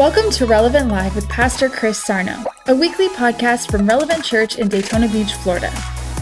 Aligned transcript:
Welcome 0.00 0.30
to 0.30 0.46
Relevant 0.46 0.88
Live 0.88 1.14
with 1.14 1.28
Pastor 1.28 1.68
Chris 1.68 2.02
Sarno, 2.02 2.42
a 2.68 2.74
weekly 2.74 3.08
podcast 3.08 3.70
from 3.70 3.86
Relevant 3.86 4.24
Church 4.24 4.56
in 4.56 4.66
Daytona 4.66 5.06
Beach, 5.08 5.34
Florida. 5.34 5.70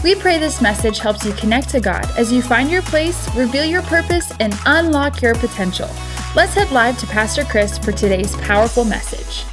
We 0.03 0.15
pray 0.15 0.37
this 0.37 0.61
message 0.61 0.99
helps 0.99 1.23
you 1.23 1.31
connect 1.31 1.69
to 1.69 1.79
God 1.79 2.05
as 2.17 2.29
you 2.29 2.41
find 2.41 2.69
your 2.69 2.81
place, 2.81 3.33
reveal 3.37 3.63
your 3.63 3.81
purpose, 3.83 4.33
and 4.41 4.53
unlock 4.65 5.21
your 5.21 5.33
potential. 5.35 5.87
Let's 6.35 6.55
head 6.55 6.69
live 6.71 6.97
to 6.99 7.07
Pastor 7.07 7.45
Chris 7.45 7.77
for 7.77 7.93
today's 7.93 8.35
powerful 8.41 8.83
message. 8.83 9.45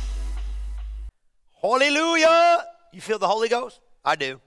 Hallelujah! 1.62 2.64
You 2.92 3.00
feel 3.00 3.20
the 3.20 3.28
Holy 3.28 3.48
Ghost? 3.48 3.78
I 4.04 4.16
do. 4.16 4.40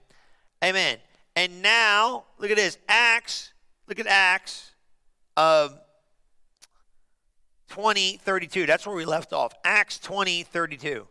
Amen. 0.62 0.98
And 1.34 1.62
now, 1.62 2.24
look 2.38 2.50
at 2.50 2.58
this. 2.58 2.76
Acts, 2.86 3.54
look 3.88 3.98
at 3.98 4.06
Acts 4.06 4.72
um, 5.38 5.70
20, 7.70 8.18
32. 8.18 8.66
That's 8.66 8.86
where 8.86 8.94
we 8.94 9.04
left 9.04 9.32
off. 9.32 9.54
Acts 9.64 9.98
20, 9.98 10.42
32. 10.42 11.06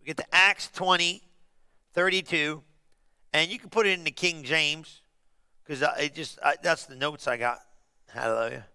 We 0.00 0.06
get 0.06 0.16
to 0.18 0.34
Acts 0.34 0.68
20, 0.74 1.22
32. 1.94 2.62
And 3.32 3.50
you 3.50 3.58
can 3.58 3.70
put 3.70 3.86
it 3.86 3.98
in 3.98 4.04
the 4.04 4.10
King 4.10 4.42
James 4.42 5.00
because 5.64 5.82
it 5.98 6.14
just, 6.14 6.38
I, 6.44 6.56
that's 6.62 6.86
the 6.86 6.96
notes 6.96 7.26
I 7.26 7.36
got. 7.36 7.60
Hallelujah. 8.08 8.66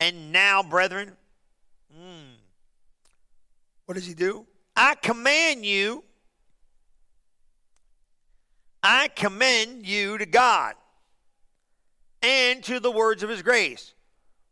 And 0.00 0.32
now, 0.32 0.62
brethren, 0.62 1.12
mm, 1.96 2.34
what 3.86 3.94
does 3.94 4.04
he 4.04 4.14
do? 4.14 4.46
I 4.76 4.96
command 4.96 5.64
you, 5.64 6.02
I 8.82 9.08
commend 9.08 9.86
you 9.86 10.18
to 10.18 10.26
God 10.26 10.74
and 12.22 12.62
to 12.64 12.80
the 12.80 12.90
words 12.90 13.22
of 13.22 13.30
his 13.30 13.42
grace, 13.42 13.94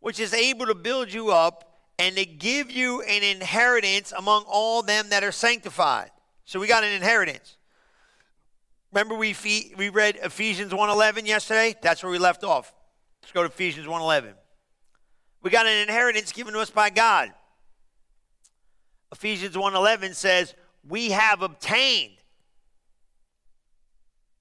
which 0.01 0.19
is 0.19 0.35
able 0.35 0.67
to 0.67 0.75
build 0.75 1.13
you 1.13 1.31
up 1.31 1.79
and 1.99 2.17
to 2.17 2.25
give 2.25 2.71
you 2.71 3.03
an 3.03 3.23
inheritance 3.23 4.13
among 4.17 4.45
all 4.49 4.83
them 4.83 5.11
that 5.11 5.23
are 5.23 5.33
sanctified. 5.33 6.11
So 6.45 6.59
we 6.59 6.67
got 6.67 6.83
an 6.83 6.93
inheritance. 6.93 7.57
Remember 8.93 9.15
we 9.15 9.33
fe- 9.33 9.73
we 9.77 9.89
read 9.89 10.17
Ephesians 10.17 10.73
1:11 10.73 11.27
yesterday? 11.27 11.77
That's 11.81 12.03
where 12.03 12.11
we 12.11 12.19
left 12.19 12.43
off. 12.43 12.73
Let's 13.23 13.33
go 13.33 13.43
to 13.43 13.49
Ephesians 13.49 13.87
1:11. 13.87 14.35
We 15.43 15.51
got 15.51 15.67
an 15.67 15.79
inheritance 15.79 16.33
given 16.33 16.55
to 16.55 16.61
us 16.61 16.71
by 16.71 16.91
God. 16.91 17.33
Ephesians 19.13 19.57
1:11 19.57 20.15
says, 20.15 20.55
"We 20.83 21.11
have 21.11 21.43
obtained." 21.43 22.17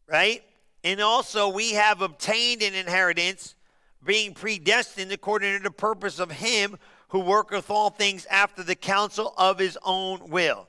Right? 0.07 0.43
And 0.83 1.01
also 1.01 1.49
we 1.49 1.73
have 1.73 2.01
obtained 2.01 2.61
an 2.61 2.73
inheritance, 2.73 3.55
being 4.03 4.33
predestined 4.33 5.11
according 5.11 5.57
to 5.57 5.63
the 5.63 5.71
purpose 5.71 6.19
of 6.19 6.31
him 6.31 6.77
who 7.09 7.19
worketh 7.19 7.69
all 7.69 7.89
things 7.89 8.25
after 8.27 8.63
the 8.63 8.75
counsel 8.75 9.33
of 9.37 9.59
his 9.59 9.77
own 9.83 10.29
will. 10.29 10.67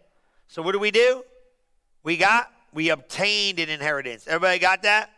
So 0.48 0.62
what 0.62 0.72
do 0.72 0.78
we 0.78 0.90
do? 0.90 1.22
We 2.02 2.16
got 2.16 2.50
we 2.72 2.90
obtained 2.90 3.58
an 3.58 3.68
inheritance. 3.68 4.26
Everybody 4.26 4.58
got 4.58 4.82
that? 4.82 5.10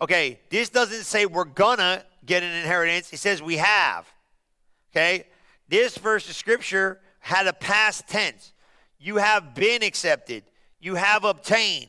Okay, 0.00 0.40
this 0.50 0.68
doesn't 0.68 1.04
say 1.04 1.26
we're 1.26 1.44
gonna 1.44 2.04
get 2.24 2.42
an 2.42 2.52
inheritance. 2.52 3.12
It 3.12 3.18
says 3.18 3.42
we 3.42 3.56
have. 3.58 4.06
Okay? 4.92 5.26
This 5.68 5.96
verse 5.96 6.28
of 6.28 6.36
scripture 6.36 7.00
had 7.20 7.46
a 7.46 7.52
past 7.52 8.08
tense. 8.08 8.52
You 8.98 9.16
have 9.16 9.54
been 9.54 9.82
accepted. 9.82 10.44
You 10.80 10.96
have 10.96 11.24
obtained. 11.24 11.88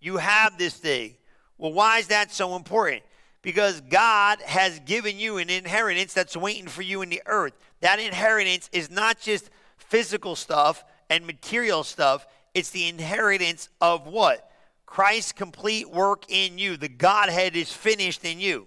You 0.00 0.18
have 0.18 0.58
this 0.58 0.74
thing. 0.74 1.16
Well, 1.62 1.72
why 1.72 1.98
is 1.98 2.08
that 2.08 2.32
so 2.32 2.56
important? 2.56 3.04
Because 3.40 3.80
God 3.82 4.40
has 4.40 4.80
given 4.80 5.20
you 5.20 5.38
an 5.38 5.48
inheritance 5.48 6.12
that's 6.12 6.36
waiting 6.36 6.66
for 6.66 6.82
you 6.82 7.02
in 7.02 7.08
the 7.08 7.22
earth. 7.24 7.52
That 7.82 8.00
inheritance 8.00 8.68
is 8.72 8.90
not 8.90 9.20
just 9.20 9.48
physical 9.76 10.34
stuff 10.34 10.84
and 11.08 11.24
material 11.24 11.84
stuff, 11.84 12.26
it's 12.52 12.70
the 12.70 12.88
inheritance 12.88 13.68
of 13.80 14.08
what? 14.08 14.50
Christ's 14.86 15.30
complete 15.30 15.88
work 15.88 16.24
in 16.28 16.58
you. 16.58 16.76
The 16.76 16.88
Godhead 16.88 17.54
is 17.54 17.72
finished 17.72 18.24
in 18.24 18.40
you. 18.40 18.66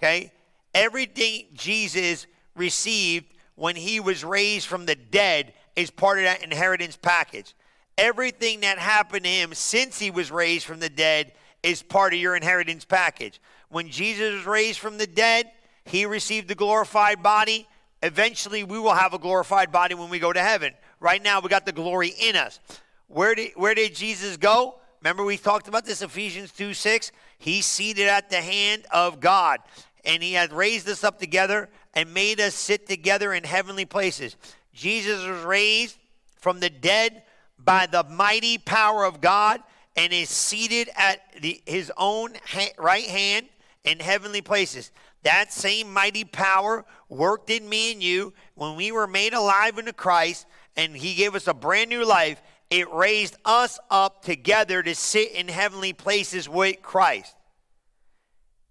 Okay? 0.00 0.32
Everything 0.74 1.46
Jesus 1.54 2.26
received 2.56 3.32
when 3.54 3.76
he 3.76 4.00
was 4.00 4.24
raised 4.24 4.66
from 4.66 4.86
the 4.86 4.96
dead 4.96 5.54
is 5.76 5.92
part 5.92 6.18
of 6.18 6.24
that 6.24 6.42
inheritance 6.42 6.96
package. 6.96 7.54
Everything 7.96 8.60
that 8.60 8.78
happened 8.78 9.26
to 9.26 9.30
him 9.30 9.54
since 9.54 10.00
he 10.00 10.10
was 10.10 10.32
raised 10.32 10.66
from 10.66 10.80
the 10.80 10.90
dead 10.90 11.34
is 11.64 11.82
part 11.82 12.12
of 12.12 12.20
your 12.20 12.36
inheritance 12.36 12.84
package. 12.84 13.40
When 13.70 13.88
Jesus 13.88 14.34
was 14.34 14.46
raised 14.46 14.78
from 14.78 14.98
the 14.98 15.06
dead, 15.06 15.50
he 15.86 16.04
received 16.04 16.46
the 16.46 16.54
glorified 16.54 17.22
body. 17.22 17.66
Eventually, 18.02 18.62
we 18.62 18.78
will 18.78 18.94
have 18.94 19.14
a 19.14 19.18
glorified 19.18 19.72
body 19.72 19.94
when 19.94 20.10
we 20.10 20.18
go 20.18 20.32
to 20.32 20.40
heaven. 20.40 20.74
Right 21.00 21.22
now, 21.22 21.40
we 21.40 21.48
got 21.48 21.64
the 21.64 21.72
glory 21.72 22.12
in 22.20 22.36
us. 22.36 22.60
Where 23.08 23.34
did, 23.34 23.52
where 23.56 23.74
did 23.74 23.94
Jesus 23.94 24.36
go? 24.36 24.76
Remember, 25.00 25.24
we 25.24 25.38
talked 25.38 25.66
about 25.66 25.86
this 25.86 26.02
Ephesians 26.02 26.52
2 26.52 26.74
6. 26.74 27.12
He's 27.38 27.64
seated 27.64 28.08
at 28.08 28.28
the 28.28 28.42
hand 28.42 28.84
of 28.90 29.20
God, 29.20 29.60
and 30.04 30.22
he 30.22 30.34
has 30.34 30.50
raised 30.50 30.88
us 30.88 31.02
up 31.02 31.18
together 31.18 31.70
and 31.94 32.12
made 32.12 32.40
us 32.40 32.54
sit 32.54 32.86
together 32.86 33.32
in 33.32 33.42
heavenly 33.42 33.86
places. 33.86 34.36
Jesus 34.74 35.26
was 35.26 35.42
raised 35.44 35.96
from 36.36 36.60
the 36.60 36.70
dead 36.70 37.22
by 37.58 37.86
the 37.86 38.04
mighty 38.04 38.58
power 38.58 39.04
of 39.04 39.22
God 39.22 39.60
and 39.96 40.12
is 40.12 40.28
seated 40.28 40.90
at 40.96 41.20
the, 41.40 41.60
his 41.66 41.92
own 41.96 42.34
ha- 42.46 42.72
right 42.78 43.06
hand 43.06 43.46
in 43.84 44.00
heavenly 44.00 44.40
places. 44.40 44.90
That 45.22 45.52
same 45.52 45.92
mighty 45.92 46.24
power 46.24 46.84
worked 47.08 47.50
in 47.50 47.68
me 47.68 47.92
and 47.92 48.02
you 48.02 48.34
when 48.54 48.76
we 48.76 48.92
were 48.92 49.06
made 49.06 49.32
alive 49.32 49.78
into 49.78 49.92
Christ 49.92 50.46
and 50.76 50.96
he 50.96 51.14
gave 51.14 51.34
us 51.34 51.46
a 51.46 51.54
brand 51.54 51.90
new 51.90 52.04
life. 52.04 52.42
It 52.70 52.92
raised 52.92 53.36
us 53.44 53.78
up 53.90 54.22
together 54.22 54.82
to 54.82 54.94
sit 54.94 55.32
in 55.32 55.48
heavenly 55.48 55.92
places 55.92 56.48
with 56.48 56.82
Christ. 56.82 57.34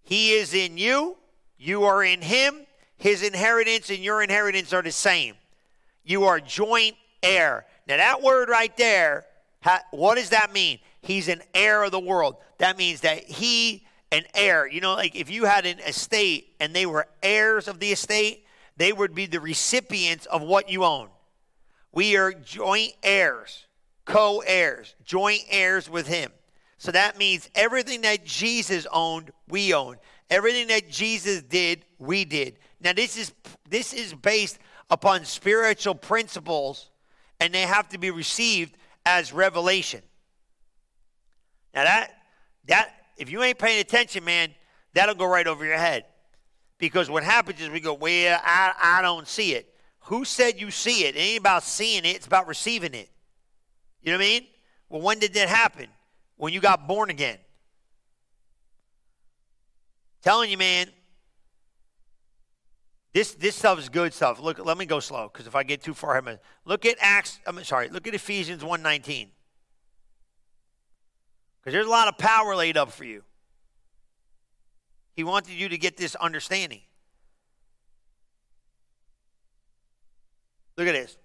He 0.04 0.34
is 0.34 0.54
in 0.54 0.78
you, 0.78 1.18
you 1.58 1.84
are 1.84 2.04
in 2.04 2.22
him. 2.22 2.66
His 2.98 3.22
inheritance 3.24 3.90
and 3.90 4.00
your 4.00 4.22
inheritance 4.22 4.72
are 4.72 4.82
the 4.82 4.92
same. 4.92 5.36
You 6.06 6.24
are 6.26 6.40
joint 6.40 6.96
heir. 7.22 7.66
Now, 7.86 7.98
that 7.98 8.22
word 8.22 8.48
right 8.48 8.76
there, 8.78 9.26
what 9.92 10.16
does 10.16 10.30
that 10.30 10.54
mean? 10.54 10.80
He's 11.04 11.28
an 11.28 11.42
heir 11.54 11.84
of 11.84 11.92
the 11.92 12.00
world. 12.00 12.38
That 12.60 12.78
means 12.78 13.02
that 13.02 13.26
he, 13.26 13.86
an 14.10 14.24
heir, 14.34 14.66
you 14.66 14.80
know, 14.80 14.94
like 14.94 15.16
if 15.16 15.30
you 15.30 15.44
had 15.44 15.66
an 15.66 15.80
estate 15.80 16.56
and 16.62 16.74
they 16.74 16.86
were 16.86 17.08
heirs 17.22 17.68
of 17.68 17.80
the 17.80 17.92
estate, 17.92 18.46
they 18.78 18.94
would 18.94 19.14
be 19.14 19.26
the 19.26 19.42
recipients 19.42 20.26
of 20.28 20.42
what 20.42 20.70
you 20.70 20.86
own. 20.86 21.10
We 21.92 22.16
are 22.16 22.32
joint 22.32 22.94
heirs, 23.04 23.66
co 24.06 24.42
heirs, 24.48 24.96
joint 25.04 25.42
heirs 25.50 25.90
with 25.90 26.08
him. 26.08 26.32
So 26.78 26.92
that 26.92 27.18
means 27.18 27.50
everything 27.54 28.02
that 28.02 28.26
Jesus 28.26 28.88
owned, 28.90 29.32
we 29.50 29.74
own. 29.74 29.98
Everything 30.30 30.68
that 30.68 30.90
Jesus 30.90 31.42
did, 31.44 31.84
we 32.00 32.24
did. 32.24 32.60
Now 32.80 32.94
this 32.94 33.18
is 33.18 33.34
this 33.70 33.94
is 33.94 34.14
based 34.14 34.58
upon 34.90 35.26
spiritual 35.26 35.96
principles 35.96 36.92
and 37.42 37.54
they 37.54 37.64
have 37.64 37.90
to 37.90 37.98
be 37.98 38.10
received 38.10 38.78
as 39.06 39.34
revelation. 39.34 40.02
Now 41.74 41.84
that 41.84 42.12
that 42.68 42.94
if 43.18 43.30
you 43.30 43.44
ain't 43.44 43.58
paying 43.58 43.80
attention, 43.80 44.24
man, 44.24 44.50
that'll 44.94 45.16
go 45.16 45.26
right 45.26 45.48
over 45.48 45.66
your 45.66 45.78
head. 45.78 46.06
Because 46.78 47.10
what 47.10 47.24
happens 47.24 47.62
is 47.62 47.70
we 47.70 47.80
go, 47.80 47.94
well, 47.94 48.40
I, 48.44 48.74
I 48.82 49.02
don't 49.02 49.28
see 49.28 49.54
it. 49.54 49.74
Who 50.06 50.26
said 50.26 50.60
you 50.60 50.70
see 50.72 51.06
it? 51.06 51.16
It 51.16 51.20
ain't 51.20 51.40
about 51.40 51.64
seeing 51.64 52.04
it, 52.06 52.16
it's 52.16 52.28
about 52.28 52.48
receiving 52.48 52.94
it. 52.94 53.10
You 54.02 54.12
know 54.12 54.18
what 54.18 54.26
I 54.26 54.28
mean? 54.28 54.48
Well, 54.90 55.02
when 55.02 55.20
did 55.20 55.34
that 55.36 55.48
happen? 55.48 55.88
When 56.36 56.52
you 56.52 56.60
got 56.60 56.88
born 56.88 57.10
again. 57.10 57.38
Telling 60.22 60.50
you, 60.50 60.58
man, 60.58 60.88
this 63.14 63.34
this 63.36 63.56
stuff 63.56 63.78
is 63.78 63.90
good 63.90 64.14
stuff. 64.14 64.40
Look, 64.40 64.64
let 64.66 64.78
me 64.78 64.86
go 64.86 65.00
slow 65.00 65.30
because 65.32 65.48
if 65.48 65.56
I 65.56 65.64
get 65.64 65.84
too 65.84 65.94
far, 65.94 66.18
I'm 66.18 66.38
look 66.66 66.86
at 66.86 66.98
Acts. 67.00 67.40
I'm 67.46 67.64
sorry. 67.64 67.90
Look 67.90 68.08
at 68.08 68.16
Ephesians 68.16 68.64
1:19. 68.64 69.28
Because 71.64 71.74
there's 71.74 71.88
a 71.88 71.92
lot 71.92 72.10
of 72.10 72.18
power 72.18 72.56
laid 72.56 72.76
up 72.76 72.92
for 72.92 73.06
you. 73.06 73.24
He 75.14 75.24
wanted 75.24 75.54
you 75.54 75.70
to 75.70 75.78
get 75.78 75.96
this 75.96 76.16
understanding. 76.16 76.82
Look 80.78 80.88
at 80.88 80.94
this. 80.94 81.18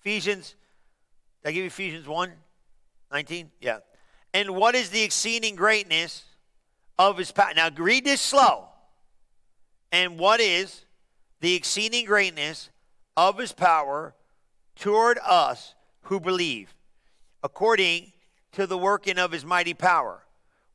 Ephesians, 0.00 0.56
did 1.42 1.50
I 1.50 1.52
give 1.52 1.60
you 1.60 1.66
Ephesians 1.66 2.08
1 2.08 2.32
19? 3.12 3.50
Yeah. 3.60 3.78
And 4.34 4.50
what 4.50 4.74
is 4.74 4.90
the 4.90 5.02
exceeding 5.02 5.54
greatness 5.54 6.24
of 6.98 7.18
his 7.18 7.30
power? 7.30 7.52
Now, 7.54 7.70
read 7.74 8.04
this 8.04 8.20
slow. 8.20 8.68
And 9.92 10.18
what 10.18 10.40
is 10.40 10.84
the 11.40 11.54
exceeding 11.54 12.04
greatness 12.04 12.70
of 13.16 13.38
his 13.38 13.52
power 13.52 14.14
toward 14.76 15.18
us 15.24 15.74
who 16.02 16.20
believe? 16.20 16.74
According 17.42 18.12
to 18.52 18.66
the 18.66 18.78
working 18.78 19.18
of 19.18 19.32
his 19.32 19.44
mighty 19.44 19.74
power, 19.74 20.24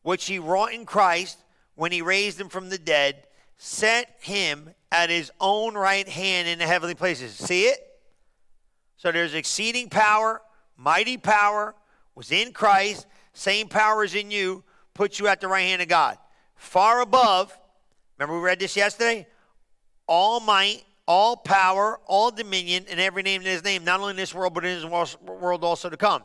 which 0.02 0.26
he 0.26 0.40
wrought 0.40 0.74
in 0.74 0.86
Christ 0.86 1.40
when 1.76 1.92
he 1.92 2.02
raised 2.02 2.40
him 2.40 2.50
from 2.50 2.70
the 2.70 2.78
dead 2.78 3.24
set 3.58 4.18
him 4.20 4.70
at 4.92 5.10
his 5.10 5.32
own 5.40 5.74
right 5.74 6.08
hand 6.08 6.48
in 6.48 6.60
the 6.60 6.66
heavenly 6.66 6.96
places. 6.96 7.34
See 7.34 7.64
it? 7.64 7.80
So 8.98 9.12
there's 9.12 9.34
exceeding 9.34 9.90
power, 9.90 10.42
mighty 10.78 11.18
power 11.18 11.74
was 12.14 12.32
in 12.32 12.52
Christ, 12.52 13.08
same 13.34 13.68
power 13.68 14.04
is 14.04 14.16
in 14.16 14.32
you, 14.32 14.64
puts 14.94 15.20
you 15.20 15.28
at 15.28 15.42
the 15.42 15.48
right 15.48 15.62
hand 15.62 15.82
of 15.82 15.88
God. 15.88 16.18
Far 16.56 17.02
above, 17.02 17.58
remember 18.18 18.38
we 18.38 18.46
read 18.46 18.60
this 18.60 18.76
yesterday? 18.76 19.28
All 20.08 20.40
might, 20.42 20.84
all 21.08 21.38
power, 21.38 22.00
all 22.06 22.32
dominion, 22.32 22.86
and 22.90 23.00
every 23.00 23.24
name 23.24 23.42
in 23.42 23.48
his 23.48 23.64
name, 23.64 23.84
not 23.84 24.00
only 24.00 24.12
in 24.12 24.18
this 24.18 24.34
world, 24.34 24.54
but 24.54 24.64
in 24.64 24.76
his 24.76 24.86
world 24.86 25.64
also 25.64 25.90
to 25.90 25.98
come. 25.98 26.22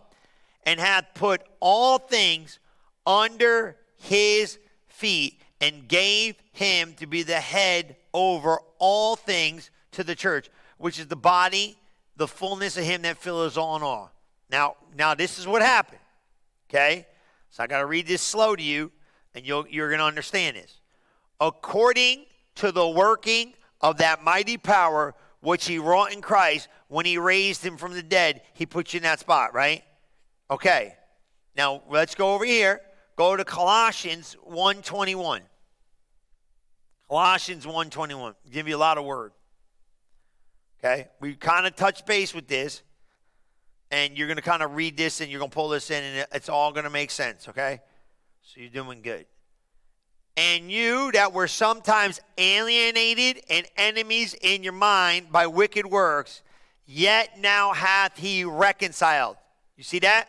And 0.65 0.79
hath 0.79 1.07
put 1.15 1.43
all 1.61 1.99
things 1.99 2.59
under 3.07 3.77
his 3.97 4.59
feet 4.87 5.41
and 5.61 5.89
gave 5.89 6.37
him 6.53 6.95
to 6.95 7.07
be 7.07 7.23
the 7.23 7.41
head 7.41 7.97
over 8.13 8.59
all 8.79 9.17
things 9.17 9.71
to 9.93 10.05
the 10.05 10.15
church, 10.15 10.51
which 10.77 10.99
is 10.99 11.07
the 11.07 11.17
body, 11.17 11.77
the 12.17 12.29
fullness 12.29 12.77
of 12.77 12.85
him 12.85 13.03
that 13.03 13.19
fills 13.19 13.57
all 13.57 13.77
in 13.77 13.83
all. 13.83 14.13
Now, 14.51 14.77
now 14.97 15.15
this 15.15 15.39
is 15.39 15.47
what 15.47 15.63
happened. 15.63 16.01
Okay? 16.69 17.07
So 17.51 17.63
I 17.63 17.67
got 17.67 17.79
to 17.79 17.87
read 17.87 18.07
this 18.07 18.23
slow 18.23 18.55
to 18.55 18.63
you, 18.63 18.93
and 19.35 19.47
you'll, 19.47 19.67
you're 19.69 19.89
going 19.89 20.01
to 20.01 20.05
understand 20.05 20.57
this. 20.57 20.81
According 21.41 22.27
to 22.57 22.73
the 22.73 22.87
working 22.87 23.55
of 23.81 23.99
that 23.99 24.23
mighty 24.23 24.57
power 24.57 25.15
which 25.41 25.67
he 25.67 25.79
wrought 25.79 26.13
in 26.13 26.21
Christ 26.21 26.69
when 26.89 27.07
he 27.07 27.17
raised 27.17 27.65
him 27.65 27.77
from 27.77 27.93
the 27.93 28.03
dead, 28.03 28.43
he 28.55 28.67
put 28.67 28.93
you 28.93 28.99
in 28.99 29.05
that 29.05 29.21
spot, 29.21 29.55
right? 29.55 29.85
Okay. 30.51 30.95
Now 31.57 31.83
let's 31.89 32.15
go 32.15 32.35
over 32.35 32.45
here. 32.45 32.81
Go 33.17 33.37
to 33.37 33.45
Colossians 33.45 34.37
121. 34.45 35.43
Colossians 37.09 37.67
121. 37.67 38.35
Give 38.51 38.69
you 38.69 38.77
a 38.77 38.79
lot 38.79 38.99
of 38.99 39.05
word. 39.05 39.33
Okay? 40.79 41.09
We 41.21 41.35
kind 41.35 41.67
of 41.67 41.75
touch 41.75 42.07
base 42.07 42.35
with 42.35 42.47
this, 42.47 42.83
and 43.91 44.17
you're 44.17 44.29
going 44.29 44.37
to 44.37 44.43
kind 44.43 44.63
of 44.63 44.77
read 44.77 44.97
this 44.97 45.21
and 45.21 45.31
you're 45.31 45.41
going 45.41 45.51
to 45.51 45.55
pull 45.55 45.71
this 45.71 45.91
in, 45.91 46.03
and 46.05 46.27
it's 46.33 46.49
all 46.49 46.71
going 46.71 46.85
to 46.85 46.91
make 46.91 47.11
sense, 47.11 47.49
okay? 47.49 47.81
So 48.43 48.61
you're 48.61 48.71
doing 48.71 49.03
good. 49.03 49.27
And 50.37 50.71
you 50.71 51.11
that 51.13 51.33
were 51.33 51.49
sometimes 51.49 52.21
alienated 52.37 53.43
and 53.51 53.67
enemies 53.77 54.35
in 54.41 54.63
your 54.63 54.73
mind 54.73 55.33
by 55.33 55.49
wicked 55.49 55.87
works, 55.87 56.43
yet 56.87 57.41
now 57.41 57.73
hath 57.73 58.17
he 58.17 58.45
reconciled. 58.45 59.37
You 59.77 59.83
see 59.83 59.99
that? 60.01 60.29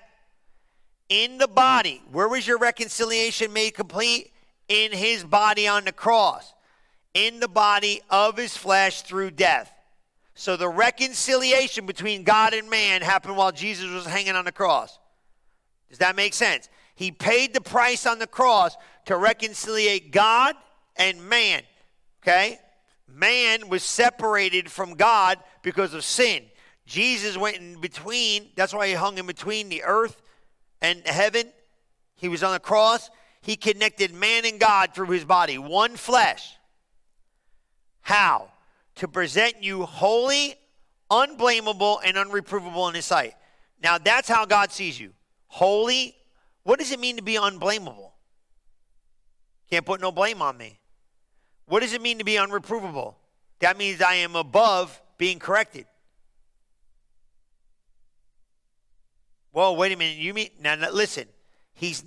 In 1.09 1.37
the 1.37 1.47
body. 1.47 2.01
Where 2.11 2.27
was 2.27 2.47
your 2.47 2.59
reconciliation 2.59 3.51
made 3.51 3.71
complete? 3.73 4.31
In 4.67 4.91
his 4.91 5.23
body 5.23 5.67
on 5.67 5.85
the 5.85 5.91
cross. 5.91 6.53
In 7.13 7.39
the 7.39 7.47
body 7.47 8.01
of 8.09 8.37
his 8.37 8.55
flesh 8.55 9.01
through 9.01 9.31
death 9.31 9.73
so 10.39 10.55
the 10.55 10.69
reconciliation 10.69 11.85
between 11.85 12.23
God 12.23 12.53
and 12.53 12.69
man 12.69 13.01
happened 13.01 13.35
while 13.35 13.51
Jesus 13.51 13.91
was 13.91 14.05
hanging 14.05 14.37
on 14.37 14.45
the 14.45 14.53
cross. 14.53 14.97
Does 15.89 15.97
that 15.97 16.15
make 16.15 16.33
sense? 16.33 16.69
He 16.95 17.11
paid 17.11 17.53
the 17.53 17.59
price 17.59 18.05
on 18.05 18.19
the 18.19 18.25
cross 18.25 18.77
to 19.07 19.17
reconcile 19.17 19.99
God 20.11 20.55
and 20.95 21.27
man. 21.27 21.63
Okay? 22.23 22.57
Man 23.05 23.67
was 23.67 23.83
separated 23.83 24.71
from 24.71 24.93
God 24.93 25.39
because 25.61 25.93
of 25.93 26.05
sin. 26.05 26.45
Jesus 26.85 27.35
went 27.35 27.57
in 27.57 27.81
between. 27.81 28.47
That's 28.55 28.73
why 28.73 28.87
he 28.87 28.93
hung 28.93 29.17
in 29.17 29.25
between 29.25 29.67
the 29.67 29.83
earth 29.83 30.21
and 30.81 31.05
heaven. 31.05 31.51
He 32.15 32.27
was 32.27 32.43
on 32.43 32.53
the 32.53 32.59
cross. 32.59 33.09
He 33.41 33.55
connected 33.55 34.13
man 34.13 34.45
and 34.45 34.59
God 34.59 34.93
through 34.93 35.07
his 35.07 35.25
body, 35.25 35.57
one 35.57 35.95
flesh. 35.95 36.55
How? 38.01 38.51
to 38.99 39.07
present 39.07 39.63
you 39.63 39.85
holy, 39.85 40.55
unblameable, 41.09 42.01
and 42.03 42.17
unreprovable 42.17 42.89
in 42.89 42.95
His 42.95 43.05
sight. 43.05 43.33
Now, 43.81 43.97
that's 43.97 44.27
how 44.27 44.45
God 44.45 44.71
sees 44.71 44.99
you. 44.99 45.13
Holy. 45.47 46.15
What 46.63 46.79
does 46.79 46.91
it 46.91 46.99
mean 46.99 47.15
to 47.15 47.23
be 47.23 47.37
unblameable? 47.37 48.11
Can't 49.71 49.85
put 49.85 50.01
no 50.01 50.11
blame 50.11 50.41
on 50.41 50.57
me. 50.57 50.79
What 51.65 51.79
does 51.79 51.93
it 51.93 52.01
mean 52.01 52.17
to 52.17 52.25
be 52.25 52.33
unreprovable? 52.33 53.15
That 53.59 53.77
means 53.77 54.01
I 54.01 54.15
am 54.15 54.35
above 54.35 55.01
being 55.17 55.39
corrected. 55.39 55.85
Well, 59.51 59.75
wait 59.75 59.91
a 59.91 59.97
minute. 59.97 60.17
You 60.17 60.33
mean 60.33 60.49
now? 60.59 60.75
now 60.75 60.91
listen, 60.91 61.25
he's 61.73 62.03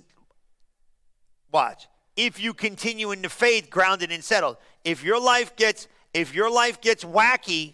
watch. 1.51 1.87
If 2.15 2.39
you 2.39 2.53
continue 2.53 3.11
in 3.11 3.21
the 3.21 3.29
faith, 3.29 3.69
grounded 3.69 4.11
and 4.11 4.23
settled. 4.23 4.57
If 4.83 5.03
your 5.03 5.19
life 5.19 5.55
gets 5.55 5.87
if 6.13 6.33
your 6.33 6.49
life 6.51 6.79
gets 6.79 7.03
wacky, 7.03 7.73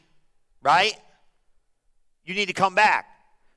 right, 0.62 0.94
you 2.24 2.34
need 2.34 2.48
to 2.48 2.54
come 2.54 2.74
back. 2.74 3.08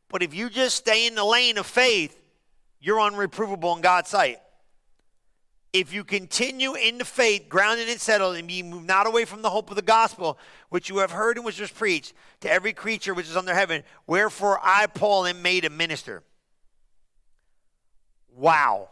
But 0.08 0.22
if 0.22 0.34
you 0.34 0.50
just 0.50 0.76
stay 0.76 1.06
in 1.06 1.14
the 1.14 1.24
lane 1.24 1.56
of 1.56 1.66
faith, 1.66 2.20
you're 2.80 2.98
unreprovable 2.98 3.76
in 3.76 3.80
God's 3.82 4.10
sight. 4.10 4.38
If 5.72 5.94
you 5.94 6.04
continue 6.04 6.74
in 6.74 6.98
the 6.98 7.04
faith, 7.04 7.48
grounded 7.48 7.88
and 7.88 7.98
settled, 7.98 8.36
and 8.36 8.50
you 8.50 8.62
move 8.62 8.84
not 8.84 9.06
away 9.06 9.24
from 9.24 9.40
the 9.40 9.48
hope 9.48 9.70
of 9.70 9.76
the 9.76 9.82
gospel, 9.82 10.38
which 10.68 10.90
you 10.90 10.98
have 10.98 11.12
heard 11.12 11.36
and 11.38 11.46
which 11.46 11.58
was 11.58 11.70
preached 11.70 12.12
to 12.40 12.52
every 12.52 12.74
creature 12.74 13.14
which 13.14 13.28
is 13.28 13.36
under 13.36 13.54
heaven, 13.54 13.82
wherefore 14.06 14.60
I, 14.62 14.86
Paul, 14.86 15.26
am 15.26 15.40
made 15.40 15.64
a 15.64 15.70
minister. 15.70 16.22
Wow. 18.36 18.90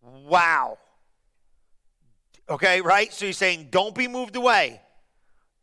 Wow. 0.00 0.78
Okay, 2.48 2.80
right? 2.80 3.12
So 3.12 3.26
he's 3.26 3.38
saying, 3.38 3.68
don't 3.70 3.94
be 3.94 4.06
moved 4.06 4.36
away. 4.36 4.80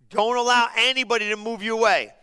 Don't 0.10 0.36
allow 0.36 0.68
anybody 0.76 1.30
to 1.30 1.38
move 1.38 1.64
you 1.64 1.78
away. 1.78 2.14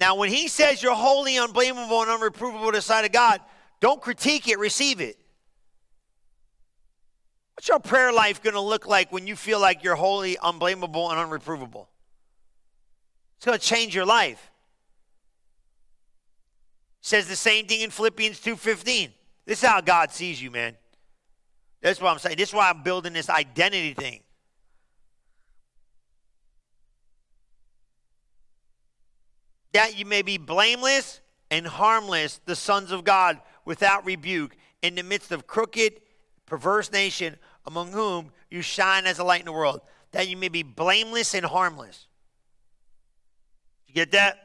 Now, 0.00 0.14
when 0.14 0.30
he 0.30 0.48
says 0.48 0.82
you're 0.82 0.94
holy, 0.94 1.36
unblameable, 1.36 2.02
and 2.02 2.10
unreprovable 2.10 2.66
to 2.66 2.72
the 2.72 2.82
sight 2.82 3.04
of 3.04 3.12
God, 3.12 3.40
don't 3.80 4.00
critique 4.00 4.48
it, 4.48 4.58
receive 4.58 5.00
it. 5.00 5.18
What's 7.54 7.68
your 7.68 7.80
prayer 7.80 8.12
life 8.12 8.42
going 8.42 8.54
to 8.54 8.60
look 8.60 8.86
like 8.86 9.10
when 9.12 9.26
you 9.26 9.34
feel 9.34 9.60
like 9.60 9.82
you're 9.82 9.94
holy, 9.94 10.36
unblameable, 10.42 11.10
and 11.10 11.18
unreprovable? 11.18 11.86
It's 13.36 13.46
going 13.46 13.58
to 13.58 13.64
change 13.64 13.94
your 13.94 14.04
life. 14.04 14.50
Says 17.00 17.28
the 17.28 17.36
same 17.36 17.66
thing 17.66 17.82
in 17.82 17.90
Philippians 17.90 18.40
2:15. 18.40 19.12
This 19.44 19.62
is 19.62 19.68
how 19.68 19.80
God 19.80 20.10
sees 20.10 20.42
you, 20.42 20.50
man. 20.50 20.76
That's 21.80 22.00
what 22.00 22.10
I'm 22.10 22.18
saying. 22.18 22.36
This 22.36 22.48
is 22.48 22.54
why 22.54 22.68
I'm 22.68 22.82
building 22.82 23.12
this 23.12 23.30
identity 23.30 23.94
thing. 23.94 24.20
That 29.72 29.96
you 29.96 30.04
may 30.04 30.22
be 30.22 30.36
blameless 30.36 31.20
and 31.50 31.66
harmless, 31.66 32.40
the 32.44 32.56
sons 32.56 32.90
of 32.90 33.04
God, 33.04 33.40
without 33.66 34.06
rebuke, 34.06 34.56
in 34.80 34.94
the 34.94 35.02
midst 35.02 35.32
of 35.32 35.46
crooked, 35.46 36.00
perverse 36.46 36.90
nation, 36.90 37.36
among 37.66 37.92
whom 37.92 38.32
you 38.50 38.62
shine 38.62 39.06
as 39.06 39.18
a 39.18 39.24
light 39.24 39.40
in 39.40 39.46
the 39.46 39.52
world, 39.52 39.80
that 40.12 40.28
you 40.28 40.36
may 40.36 40.48
be 40.48 40.62
blameless 40.62 41.34
and 41.34 41.44
harmless. 41.44 42.06
You 43.86 43.94
get 43.94 44.12
that? 44.12 44.38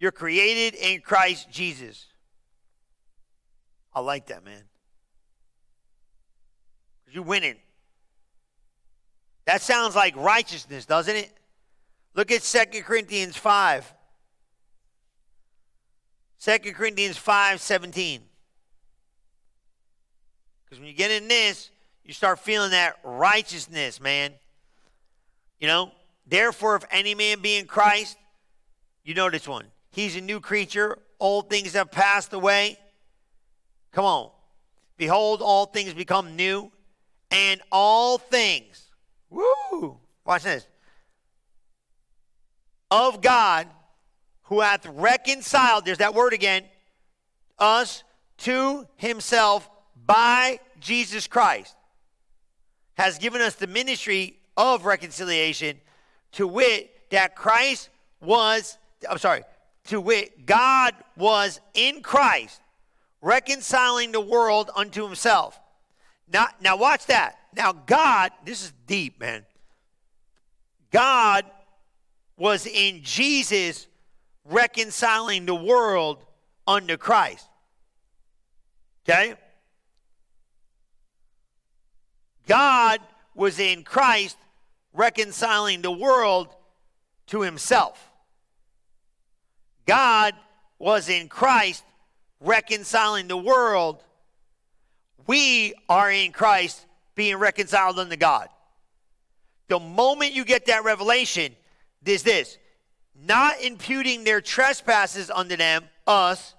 You're 0.00 0.10
created 0.10 0.74
in 0.74 1.00
Christ 1.00 1.48
Jesus. 1.50 2.06
I 3.94 4.00
like 4.00 4.26
that, 4.26 4.44
man. 4.44 4.64
You're 7.10 7.22
winning. 7.22 7.56
That 9.44 9.60
sounds 9.60 9.94
like 9.94 10.16
righteousness, 10.16 10.86
doesn't 10.86 11.14
it? 11.14 11.30
Look 12.14 12.30
at 12.30 12.42
2 12.42 12.82
Corinthians 12.82 13.36
5. 13.36 13.92
2 16.42 16.58
Corinthians 16.72 17.16
5 17.16 17.60
17. 17.60 18.20
Because 20.64 20.80
when 20.80 20.88
you 20.88 20.94
get 20.94 21.12
in 21.12 21.28
this, 21.28 21.70
you 22.04 22.12
start 22.12 22.40
feeling 22.40 22.72
that 22.72 22.98
righteousness, 23.04 24.00
man. 24.00 24.32
You 25.60 25.68
know, 25.68 25.92
therefore, 26.26 26.74
if 26.74 26.84
any 26.90 27.14
man 27.14 27.40
be 27.40 27.58
in 27.58 27.66
Christ, 27.66 28.16
you 29.04 29.14
know 29.14 29.30
this 29.30 29.46
one. 29.46 29.66
He's 29.92 30.16
a 30.16 30.20
new 30.20 30.40
creature. 30.40 30.98
Old 31.20 31.48
things 31.48 31.74
have 31.74 31.92
passed 31.92 32.32
away. 32.32 32.76
Come 33.92 34.04
on. 34.04 34.30
Behold, 34.96 35.42
all 35.42 35.66
things 35.66 35.94
become 35.94 36.34
new, 36.34 36.72
and 37.30 37.60
all 37.70 38.18
things, 38.18 38.90
woo, 39.30 39.98
watch 40.24 40.42
this, 40.42 40.66
of 42.90 43.20
God 43.20 43.68
who 44.44 44.60
hath 44.60 44.86
reconciled, 44.86 45.84
there's 45.84 45.98
that 45.98 46.14
word 46.14 46.32
again, 46.32 46.64
us 47.58 48.02
to 48.38 48.86
himself 48.96 49.68
by 50.04 50.58
Jesus 50.80 51.26
Christ, 51.26 51.76
has 52.94 53.18
given 53.18 53.40
us 53.40 53.54
the 53.54 53.66
ministry 53.66 54.38
of 54.56 54.84
reconciliation, 54.84 55.80
to 56.32 56.46
wit, 56.46 56.90
that 57.10 57.36
Christ 57.36 57.88
was, 58.20 58.78
I'm 59.08 59.18
sorry, 59.18 59.42
to 59.84 60.00
wit, 60.00 60.46
God 60.46 60.94
was 61.16 61.60
in 61.74 62.02
Christ 62.02 62.60
reconciling 63.20 64.12
the 64.12 64.20
world 64.20 64.70
unto 64.74 65.04
himself. 65.04 65.58
Now, 66.32 66.48
now 66.60 66.76
watch 66.76 67.06
that. 67.06 67.38
Now, 67.54 67.72
God, 67.72 68.32
this 68.44 68.64
is 68.64 68.72
deep, 68.86 69.20
man. 69.20 69.44
God 70.90 71.44
was 72.36 72.66
in 72.66 73.02
Jesus 73.02 73.86
reconciling 74.44 75.46
the 75.46 75.54
world 75.54 76.24
unto 76.66 76.96
Christ. 76.96 77.46
Okay? 79.08 79.34
God 82.46 83.00
was 83.34 83.58
in 83.58 83.82
Christ 83.82 84.36
reconciling 84.92 85.82
the 85.82 85.90
world 85.90 86.48
to 87.28 87.42
himself. 87.42 88.10
God 89.86 90.34
was 90.78 91.08
in 91.08 91.28
Christ 91.28 91.84
reconciling 92.40 93.28
the 93.28 93.36
world. 93.36 94.02
We 95.26 95.74
are 95.88 96.10
in 96.10 96.32
Christ 96.32 96.84
being 97.14 97.36
reconciled 97.36 97.98
unto 97.98 98.16
God. 98.16 98.48
The 99.68 99.78
moment 99.78 100.32
you 100.32 100.44
get 100.44 100.66
that 100.66 100.84
revelation, 100.84 101.54
is 102.04 102.22
this 102.22 102.58
not 103.14 103.60
imputing 103.60 104.24
their 104.24 104.40
trespasses 104.40 105.30
unto 105.30 105.56
them, 105.56 105.84
us, 106.06 106.54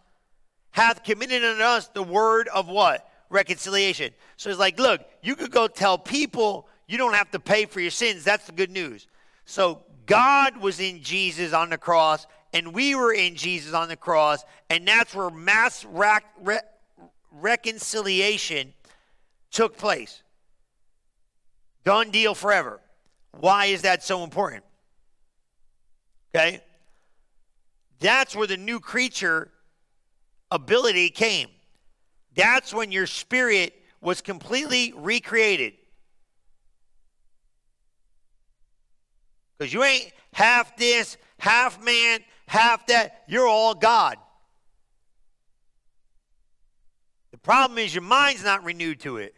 hath 0.71 1.03
committed 1.03 1.43
unto 1.43 1.63
us 1.63 1.87
the 1.89 2.03
word 2.03 2.47
of 2.49 2.67
what? 2.67 3.09
Reconciliation. 3.29 4.11
So 4.37 4.49
it's 4.49 4.59
like, 4.59 4.79
look, 4.79 5.01
you 5.21 5.35
could 5.35 5.51
go 5.51 5.67
tell 5.67 5.97
people 5.97 6.67
you 6.87 6.97
don't 6.97 7.13
have 7.13 7.31
to 7.31 7.39
pay 7.39 7.65
for 7.65 7.79
your 7.79 7.91
sins. 7.91 8.23
That's 8.23 8.45
the 8.45 8.51
good 8.51 8.71
news. 8.71 9.07
So 9.45 9.83
God 10.05 10.57
was 10.57 10.79
in 10.79 11.01
Jesus 11.01 11.53
on 11.53 11.69
the 11.69 11.77
cross, 11.77 12.27
and 12.53 12.73
we 12.73 12.95
were 12.95 13.13
in 13.13 13.35
Jesus 13.35 13.73
on 13.73 13.87
the 13.87 13.95
cross, 13.95 14.43
and 14.69 14.87
that's 14.87 15.15
where 15.15 15.29
mass 15.29 15.85
rac- 15.85 16.33
re- 16.41 16.59
reconciliation 17.31 18.73
took 19.51 19.77
place. 19.77 20.21
Done 21.83 22.11
deal 22.11 22.35
forever. 22.35 22.79
Why 23.39 23.65
is 23.65 23.81
that 23.81 24.03
so 24.03 24.23
important? 24.23 24.63
Okay? 26.35 26.61
That's 27.99 28.35
where 28.35 28.47
the 28.47 28.57
new 28.57 28.79
creature 28.79 29.51
ability 30.51 31.09
came. 31.09 31.47
That's 32.35 32.73
when 32.73 32.91
your 32.91 33.07
spirit 33.07 33.73
was 34.01 34.21
completely 34.21 34.93
recreated. 34.95 35.73
Because 39.57 39.73
you 39.73 39.83
ain't 39.83 40.11
half 40.33 40.75
this, 40.75 41.17
half 41.37 41.81
man, 41.81 42.19
half 42.47 42.85
that. 42.87 43.23
You're 43.27 43.47
all 43.47 43.73
God. 43.75 44.17
The 47.31 47.37
problem 47.37 47.77
is 47.77 47.93
your 47.93 48.03
mind's 48.03 48.43
not 48.43 48.63
renewed 48.63 48.99
to 49.01 49.17
it. 49.17 49.35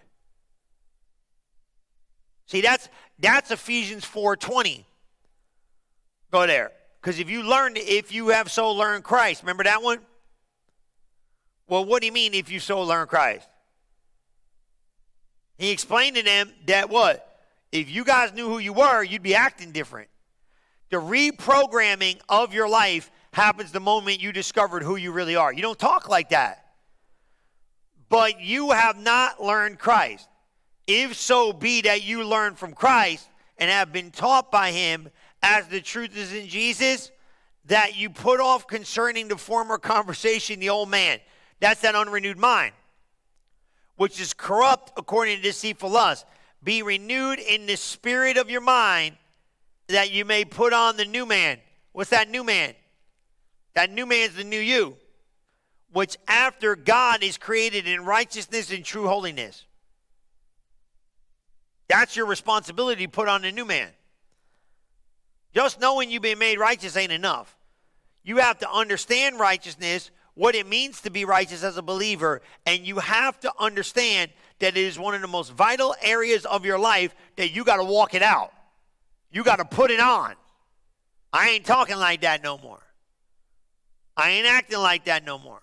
See, 2.48 2.62
that's 2.62 2.90
that's 3.20 3.52
Ephesians 3.52 4.06
4:20. 4.06 4.86
Go 6.32 6.48
there. 6.48 6.72
Because 7.06 7.20
if 7.20 7.30
you 7.30 7.44
learn, 7.44 7.74
if 7.76 8.12
you 8.12 8.30
have 8.30 8.52
so 8.52 8.72
learned 8.72 9.04
Christ, 9.04 9.44
remember 9.44 9.64
that 9.66 9.84
one? 9.84 10.00
Well, 11.68 11.86
what 11.86 12.02
do 12.02 12.08
you 12.08 12.12
mean 12.12 12.34
if 12.34 12.50
you 12.50 12.60
so 12.60 12.82
learn 12.82 13.06
Christ? 13.06 13.48
He 15.56 15.70
explained 15.70 16.16
to 16.16 16.24
them 16.24 16.52
that 16.66 16.90
what? 16.90 17.44
If 17.72 17.92
you 17.92 18.06
guys 18.06 18.34
knew 18.34 18.48
who 18.48 18.58
you 18.58 18.74
were, 18.74 19.04
you'd 19.04 19.22
be 19.22 19.36
acting 19.36 19.72
different. 19.72 20.10
The 20.90 20.98
reprogramming 20.98 22.22
of 22.28 22.56
your 22.56 22.68
life 22.68 23.12
happens 23.34 23.72
the 23.72 23.80
moment 23.80 24.20
you 24.20 24.32
discovered 24.32 24.82
who 24.82 24.96
you 24.96 25.12
really 25.12 25.36
are. 25.36 25.54
You 25.54 25.62
don't 25.62 25.78
talk 25.78 26.10
like 26.10 26.30
that. 26.30 26.66
But 28.10 28.42
you 28.42 28.72
have 28.72 28.98
not 28.98 29.40
learned 29.40 29.78
Christ. 29.78 30.28
If 30.88 31.16
so 31.16 31.54
be 31.54 31.82
that 31.82 32.04
you 32.04 32.24
learn 32.24 32.56
from 32.56 32.74
Christ 32.74 33.30
and 33.60 33.70
have 33.70 33.94
been 33.94 34.10
taught 34.10 34.52
by 34.52 34.72
him 34.72 35.10
as 35.46 35.68
the 35.68 35.80
truth 35.80 36.18
is 36.18 36.34
in 36.34 36.48
Jesus, 36.48 37.12
that 37.66 37.96
you 37.96 38.10
put 38.10 38.40
off 38.40 38.66
concerning 38.66 39.28
the 39.28 39.38
former 39.38 39.78
conversation 39.78 40.60
the 40.60 40.70
old 40.70 40.90
man. 40.90 41.20
That's 41.60 41.82
that 41.82 41.94
unrenewed 41.94 42.38
mind, 42.38 42.74
which 43.96 44.20
is 44.20 44.34
corrupt 44.34 44.94
according 44.98 45.38
to 45.38 45.44
deceitful 45.44 45.92
lust. 45.92 46.26
Be 46.64 46.82
renewed 46.82 47.38
in 47.38 47.68
the 47.68 47.78
spirit 47.78 48.38
of 48.38 48.50
your 48.50 48.62
mind 48.62 49.18
that 49.88 50.12
you 50.12 50.26
may 50.26 50.46
put 50.46 50.74
on 50.74 50.98
the 50.98 51.06
new 51.06 51.28
man. 51.28 51.60
What's 51.92 52.10
that 52.10 52.28
new 52.28 52.44
man? 52.44 52.74
That 53.76 53.92
new 53.92 54.08
man's 54.08 54.34
the 54.34 54.44
new 54.44 54.60
you, 54.60 54.98
which 55.92 56.18
after 56.28 56.76
God 56.76 57.24
is 57.24 57.38
created 57.38 57.88
in 57.88 58.04
righteousness 58.04 58.72
and 58.72 58.84
true 58.84 59.08
holiness. 59.08 59.64
That's 61.88 62.16
your 62.16 62.26
responsibility 62.26 63.06
to 63.06 63.12
put 63.12 63.28
on 63.28 63.44
the 63.44 63.52
new 63.52 63.66
man. 63.66 63.90
Just 65.56 65.80
knowing 65.80 66.12
you've 66.12 66.22
been 66.22 66.38
made 66.38 66.60
righteous 66.60 66.98
ain't 66.98 67.14
enough. 67.14 67.56
You 68.24 68.38
have 68.38 68.60
to 68.60 68.70
understand 68.70 69.40
righteousness, 69.40 70.12
what 70.34 70.54
it 70.54 70.68
means 70.68 71.02
to 71.02 71.10
be 71.10 71.24
righteous 71.24 71.64
as 71.64 71.78
a 71.78 71.82
believer, 71.82 72.42
and 72.66 72.86
you 72.86 72.98
have 73.00 73.40
to 73.40 73.54
understand 73.58 74.32
that 74.60 74.76
it 74.76 74.84
is 74.84 75.00
one 75.00 75.16
of 75.16 75.22
the 75.22 75.28
most 75.28 75.54
vital 75.54 75.96
areas 76.02 76.46
of 76.46 76.66
your 76.66 76.78
life 76.78 77.16
that 77.38 77.52
you 77.52 77.64
got 77.64 77.78
to 77.78 77.86
walk 77.86 78.14
it 78.14 78.22
out. 78.22 78.52
You 79.32 79.44
got 79.44 79.58
to 79.58 79.66
put 79.66 79.92
it 79.92 80.00
on. 80.02 80.34
I 81.32 81.50
ain't 81.52 81.66
talking 81.66 81.98
like 81.98 82.22
that 82.22 82.44
no 82.44 82.58
more. 82.58 82.82
I 84.18 84.32
ain't 84.32 84.48
acting 84.48 84.80
like 84.80 85.06
that 85.06 85.26
no 85.26 85.38
more. 85.38 85.62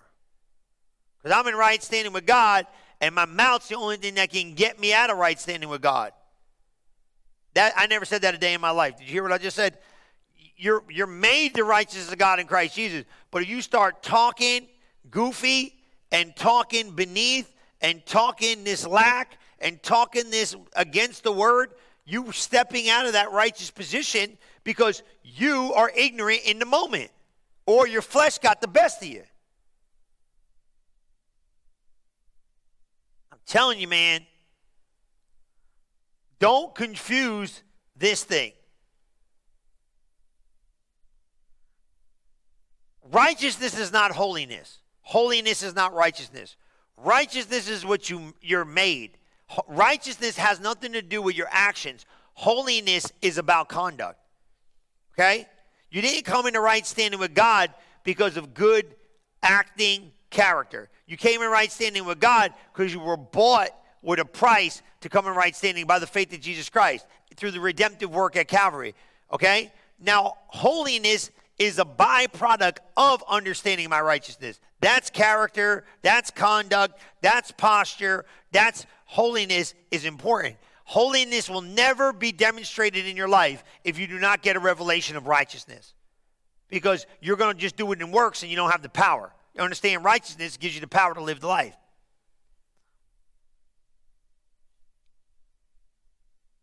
Because 1.21 1.37
I'm 1.37 1.47
in 1.47 1.55
right 1.55 1.81
standing 1.83 2.13
with 2.13 2.25
God, 2.25 2.65
and 2.99 3.13
my 3.13 3.25
mouth's 3.25 3.67
the 3.67 3.75
only 3.75 3.97
thing 3.97 4.15
that 4.15 4.31
can 4.31 4.55
get 4.55 4.79
me 4.79 4.93
out 4.93 5.11
of 5.11 5.17
right 5.17 5.39
standing 5.39 5.69
with 5.69 5.81
God. 5.81 6.13
That 7.53 7.73
I 7.75 7.87
never 7.87 8.05
said 8.05 8.23
that 8.23 8.33
a 8.33 8.37
day 8.37 8.53
in 8.53 8.61
my 8.61 8.71
life. 8.71 8.97
Did 8.97 9.07
you 9.07 9.13
hear 9.13 9.23
what 9.23 9.31
I 9.31 9.37
just 9.37 9.55
said? 9.55 9.77
You're 10.57 10.83
you're 10.89 11.07
made 11.07 11.53
the 11.53 11.63
righteousness 11.63 12.11
of 12.11 12.17
God 12.17 12.39
in 12.39 12.47
Christ 12.47 12.75
Jesus. 12.75 13.05
But 13.31 13.43
if 13.43 13.49
you 13.49 13.61
start 13.61 14.01
talking 14.01 14.67
goofy 15.09 15.75
and 16.11 16.35
talking 16.35 16.91
beneath 16.91 17.53
and 17.81 18.05
talking 18.05 18.63
this 18.63 18.87
lack 18.87 19.37
and 19.59 19.81
talking 19.83 20.29
this 20.29 20.55
against 20.75 21.23
the 21.23 21.31
word, 21.31 21.73
you 22.05 22.31
stepping 22.31 22.89
out 22.89 23.05
of 23.05 23.13
that 23.13 23.31
righteous 23.31 23.71
position 23.71 24.37
because 24.63 25.03
you 25.23 25.73
are 25.73 25.91
ignorant 25.95 26.41
in 26.45 26.59
the 26.59 26.65
moment 26.65 27.11
or 27.65 27.87
your 27.87 28.01
flesh 28.01 28.37
got 28.39 28.61
the 28.61 28.67
best 28.67 29.01
of 29.01 29.07
you. 29.07 29.23
I'm 33.31 33.39
telling 33.45 33.79
you, 33.79 33.87
man, 33.87 34.25
don't 36.39 36.73
confuse 36.75 37.63
this 37.95 38.23
thing. 38.23 38.51
Righteousness 43.11 43.77
is 43.77 43.91
not 43.91 44.11
holiness. 44.11 44.79
Holiness 45.01 45.61
is 45.63 45.75
not 45.75 45.93
righteousness. 45.93 46.55
Righteousness 46.97 47.69
is 47.69 47.85
what 47.85 48.09
you, 48.09 48.33
you're 48.41 48.65
made. 48.65 49.17
Righteousness 49.67 50.37
has 50.37 50.59
nothing 50.59 50.93
to 50.93 51.01
do 51.01 51.21
with 51.21 51.35
your 51.35 51.49
actions. 51.51 52.05
Holiness 52.33 53.11
is 53.21 53.37
about 53.37 53.69
conduct. 53.69 54.19
Okay? 55.13 55.47
You 55.91 56.01
didn't 56.01 56.25
come 56.25 56.47
into 56.47 56.59
right 56.59 56.85
standing 56.85 57.19
with 57.19 57.35
God 57.35 57.71
because 58.03 58.37
of 58.37 58.53
good 58.53 58.95
acting 59.43 60.11
character. 60.29 60.89
You 61.05 61.17
came 61.17 61.41
in 61.41 61.49
right 61.49 61.71
standing 61.71 62.05
with 62.05 62.19
God 62.19 62.53
because 62.73 62.91
you 62.91 62.99
were 62.99 63.17
bought 63.17 63.69
with 64.03 64.19
a 64.19 64.25
price 64.25 64.83
to 65.01 65.09
come 65.09 65.25
in 65.25 65.33
right 65.33 65.55
standing 65.55 65.87
by 65.87 65.97
the 65.97 66.05
faith 66.05 66.31
of 66.33 66.41
Jesus 66.41 66.69
Christ 66.69 67.07
through 67.35 67.51
the 67.51 67.59
redemptive 67.59 68.11
work 68.11 68.35
at 68.35 68.47
Calvary. 68.47 68.93
Okay? 69.31 69.71
Now, 69.99 70.33
holiness 70.47 71.31
is 71.57 71.79
a 71.79 71.85
byproduct 71.85 72.77
of 72.97 73.23
understanding 73.27 73.89
my 73.89 74.01
righteousness. 74.01 74.59
That's 74.81 75.09
character, 75.09 75.85
that's 76.01 76.29
conduct, 76.29 76.99
that's 77.21 77.51
posture, 77.51 78.25
that's 78.51 78.85
holiness 79.05 79.73
is 79.91 80.05
important. 80.05 80.57
Holiness 80.83 81.49
will 81.49 81.61
never 81.61 82.11
be 82.11 82.31
demonstrated 82.31 83.05
in 83.05 83.15
your 83.15 83.29
life 83.29 83.63
if 83.83 83.97
you 83.97 84.07
do 84.07 84.19
not 84.19 84.41
get 84.41 84.55
a 84.55 84.59
revelation 84.59 85.15
of 85.15 85.27
righteousness. 85.27 85.93
Because 86.69 87.05
you're 87.21 87.37
going 87.37 87.55
to 87.55 87.61
just 87.61 87.77
do 87.77 87.91
it 87.91 88.01
in 88.01 88.11
works 88.11 88.41
and 88.41 88.49
you 88.49 88.57
don't 88.57 88.71
have 88.71 88.81
the 88.81 88.89
power. 88.89 89.31
You 89.53 89.61
understand 89.61 90.03
righteousness 90.03 90.57
gives 90.57 90.75
you 90.75 90.81
the 90.81 90.87
power 90.87 91.13
to 91.13 91.21
live 91.21 91.39
the 91.39 91.47
life. 91.47 91.75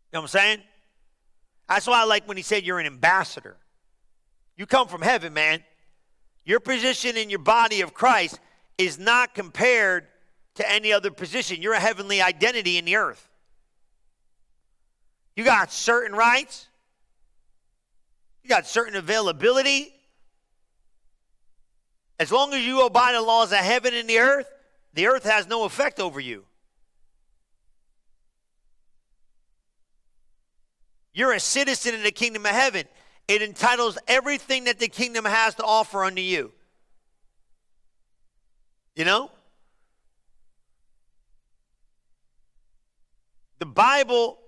know 0.13 0.21
what 0.21 0.23
I'm 0.23 0.27
saying? 0.27 0.59
That's 1.69 1.87
why 1.87 2.01
I 2.01 2.03
like 2.03 2.27
when 2.27 2.37
he 2.37 2.43
said 2.43 2.63
you're 2.63 2.79
an 2.79 2.85
ambassador. 2.85 3.57
You 4.57 4.65
come 4.65 4.87
from 4.87 5.01
heaven, 5.01 5.33
man. 5.33 5.63
Your 6.43 6.59
position 6.59 7.17
in 7.17 7.29
your 7.29 7.39
body 7.39 7.81
of 7.81 7.93
Christ 7.93 8.39
is 8.77 8.99
not 8.99 9.33
compared 9.33 10.07
to 10.55 10.69
any 10.69 10.91
other 10.91 11.11
position. 11.11 11.61
You're 11.61 11.73
a 11.73 11.79
heavenly 11.79 12.21
identity 12.21 12.77
in 12.77 12.85
the 12.85 12.97
earth. 12.97 13.29
You 15.35 15.45
got 15.45 15.71
certain 15.71 16.15
rights, 16.15 16.67
you 18.43 18.49
got 18.49 18.67
certain 18.67 18.95
availability. 18.95 19.93
As 22.19 22.31
long 22.31 22.53
as 22.53 22.63
you 22.63 22.85
obey 22.85 23.13
the 23.13 23.21
laws 23.21 23.51
of 23.51 23.59
heaven 23.59 23.93
and 23.95 24.07
the 24.07 24.19
earth, 24.19 24.47
the 24.93 25.07
earth 25.07 25.23
has 25.23 25.47
no 25.47 25.63
effect 25.63 25.99
over 25.99 26.19
you. 26.19 26.43
You're 31.13 31.33
a 31.33 31.39
citizen 31.39 31.93
in 31.93 32.03
the 32.03 32.11
kingdom 32.11 32.45
of 32.45 32.51
heaven. 32.51 32.85
It 33.27 33.41
entitles 33.41 33.97
everything 34.07 34.65
that 34.65 34.79
the 34.79 34.87
kingdom 34.87 35.25
has 35.25 35.55
to 35.55 35.63
offer 35.63 36.03
unto 36.03 36.21
you. 36.21 36.51
You 38.95 39.05
know? 39.05 39.31
The 43.59 43.65
Bible, 43.65 44.39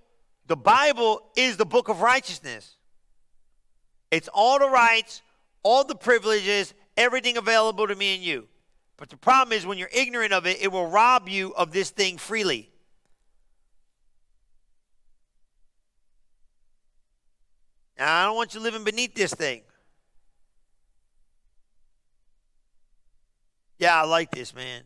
the 0.46 0.56
Bible 0.56 1.22
is 1.36 1.56
the 1.56 1.64
book 1.64 1.88
of 1.88 2.00
righteousness. 2.00 2.76
It's 4.10 4.28
all 4.28 4.58
the 4.58 4.68
rights, 4.68 5.22
all 5.62 5.84
the 5.84 5.94
privileges, 5.94 6.74
everything 6.96 7.36
available 7.36 7.86
to 7.86 7.94
me 7.94 8.14
and 8.14 8.22
you. 8.22 8.48
But 8.96 9.10
the 9.10 9.16
problem 9.16 9.56
is 9.56 9.66
when 9.66 9.78
you're 9.78 9.88
ignorant 9.92 10.32
of 10.32 10.46
it, 10.46 10.62
it 10.62 10.70
will 10.70 10.86
rob 10.86 11.28
you 11.28 11.54
of 11.54 11.72
this 11.72 11.90
thing 11.90 12.18
freely. 12.18 12.70
Now, 17.98 18.22
I 18.22 18.24
don't 18.26 18.36
want 18.36 18.54
you 18.54 18.60
living 18.60 18.84
beneath 18.84 19.14
this 19.14 19.32
thing. 19.32 19.62
Yeah, 23.78 24.00
I 24.00 24.04
like 24.04 24.30
this, 24.30 24.54
man. 24.54 24.82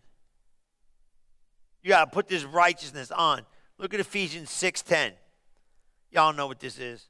You 1.83 1.91
got 1.91 2.07
to 2.07 2.11
put 2.11 2.29
this 2.29 2.45
righteousness 2.45 3.11
on. 3.11 3.43
Look 3.79 3.95
at 3.95 4.01
Ephesians 4.01 4.51
6:10. 4.51 5.13
Y'all 6.11 6.33
know 6.33 6.47
what 6.47 6.59
this 6.59 6.79
is. 6.79 7.07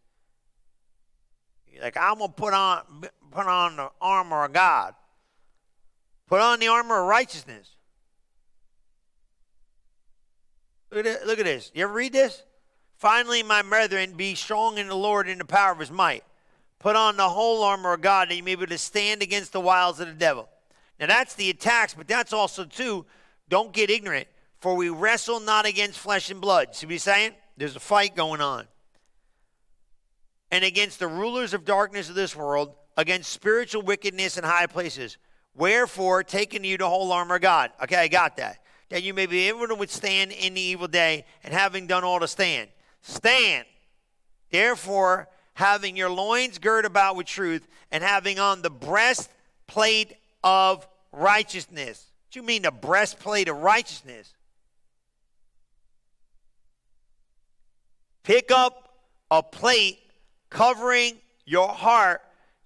Like 1.81 1.97
I'm 1.97 2.19
gonna 2.19 2.33
put 2.33 2.53
on 2.55 2.83
put 3.31 3.47
on 3.47 3.77
the 3.77 3.91
armor 4.01 4.45
of 4.45 4.53
God. 4.53 4.95
Put 6.27 6.41
on 6.41 6.59
the 6.61 6.69
armor 6.69 7.01
of 7.01 7.07
righteousness. 7.07 7.77
Look 10.91 11.07
at, 11.07 11.27
look 11.27 11.39
at 11.39 11.45
this. 11.45 11.71
You 11.75 11.85
ever 11.85 11.93
read 11.93 12.13
this? 12.13 12.43
Finally, 12.99 13.45
my 13.45 13.63
brethren, 13.63 14.13
be 14.15 14.35
strong 14.35 14.77
in 14.77 14.89
the 14.89 14.95
Lord 14.95 15.29
in 15.29 15.39
the 15.39 15.45
power 15.45 15.71
of 15.71 15.79
his 15.79 15.91
might. 15.91 16.25
Put 16.81 16.97
on 16.97 17.17
the 17.17 17.29
whole 17.29 17.63
armor 17.63 17.93
of 17.93 18.01
God 18.01 18.29
that 18.29 18.35
you 18.35 18.43
may 18.43 18.57
be 18.57 18.63
able 18.63 18.71
to 18.71 18.79
stand 18.79 19.23
against 19.23 19.53
the 19.53 19.61
wiles 19.61 20.01
of 20.01 20.09
the 20.09 20.15
devil. 20.15 20.49
Now 20.99 21.07
that's 21.07 21.35
the 21.35 21.49
attacks, 21.49 21.95
but 21.95 22.09
that's 22.09 22.33
also 22.33 22.65
too, 22.65 23.07
don't 23.49 23.73
get 23.73 23.89
ignorant. 23.89 24.27
For 24.61 24.75
we 24.75 24.89
wrestle 24.89 25.39
not 25.39 25.65
against 25.65 26.01
flesh 26.01 26.31
and 26.31 26.41
blood. 26.41 26.75
See 26.75 26.87
what 26.87 26.93
he's 26.93 27.05
saying? 27.05 27.33
There's 27.57 27.77
a 27.77 27.81
fight 27.81 28.17
going 28.17 28.41
on. 28.41 28.67
And 30.51 30.65
against 30.65 30.99
the 30.99 31.07
rulers 31.07 31.55
of 31.55 31.65
darkness 31.65 32.09
of 32.09 32.17
this 32.17 32.35
world, 32.35 32.75
against 32.97 33.31
spiritual 33.31 33.83
wickedness 33.83 34.37
in 34.37 34.43
high 34.43 34.67
places. 34.67 35.19
Wherefore, 35.55 36.25
taking 36.25 36.65
you 36.65 36.77
the 36.77 36.89
whole 36.89 37.13
armor 37.13 37.37
of 37.37 37.43
God. 37.43 37.71
Okay, 37.83 37.97
I 37.97 38.09
got 38.09 38.37
that. 38.39 38.59
That 38.89 39.05
you 39.05 39.15
may 39.15 39.27
be 39.27 39.49
able 39.49 39.69
to 39.69 39.75
withstand 39.77 40.33
in 40.33 40.55
the 40.55 40.61
evil 40.61 40.89
day, 40.89 41.25
and 41.45 41.55
having 41.55 41.87
done 41.87 42.03
all 42.03 42.19
to 42.19 42.27
stand. 42.27 42.71
Stand. 43.09 43.65
Therefore, 44.51 45.29
having 45.55 45.97
your 45.97 46.11
loins 46.11 46.59
girt 46.59 46.85
about 46.85 47.17
with 47.17 47.27
truth, 47.27 47.67
and 47.91 48.05
having 48.05 48.39
on 48.39 48.61
the 48.61 48.71
breastplate 48.71 50.13
of 50.45 50.87
righteousness. 51.11 52.05
What 52.27 52.33
do 52.33 52.41
you 52.41 52.47
mean 52.47 52.63
the 52.63 52.71
breastplate 52.71 53.49
of 53.49 53.57
righteousness? 53.57 54.35
Pick 58.25 58.51
up 58.51 58.93
a 59.31 59.43
plate 59.43 59.99
covering 60.51 61.15
your 61.47 61.69
heart, 61.69 62.21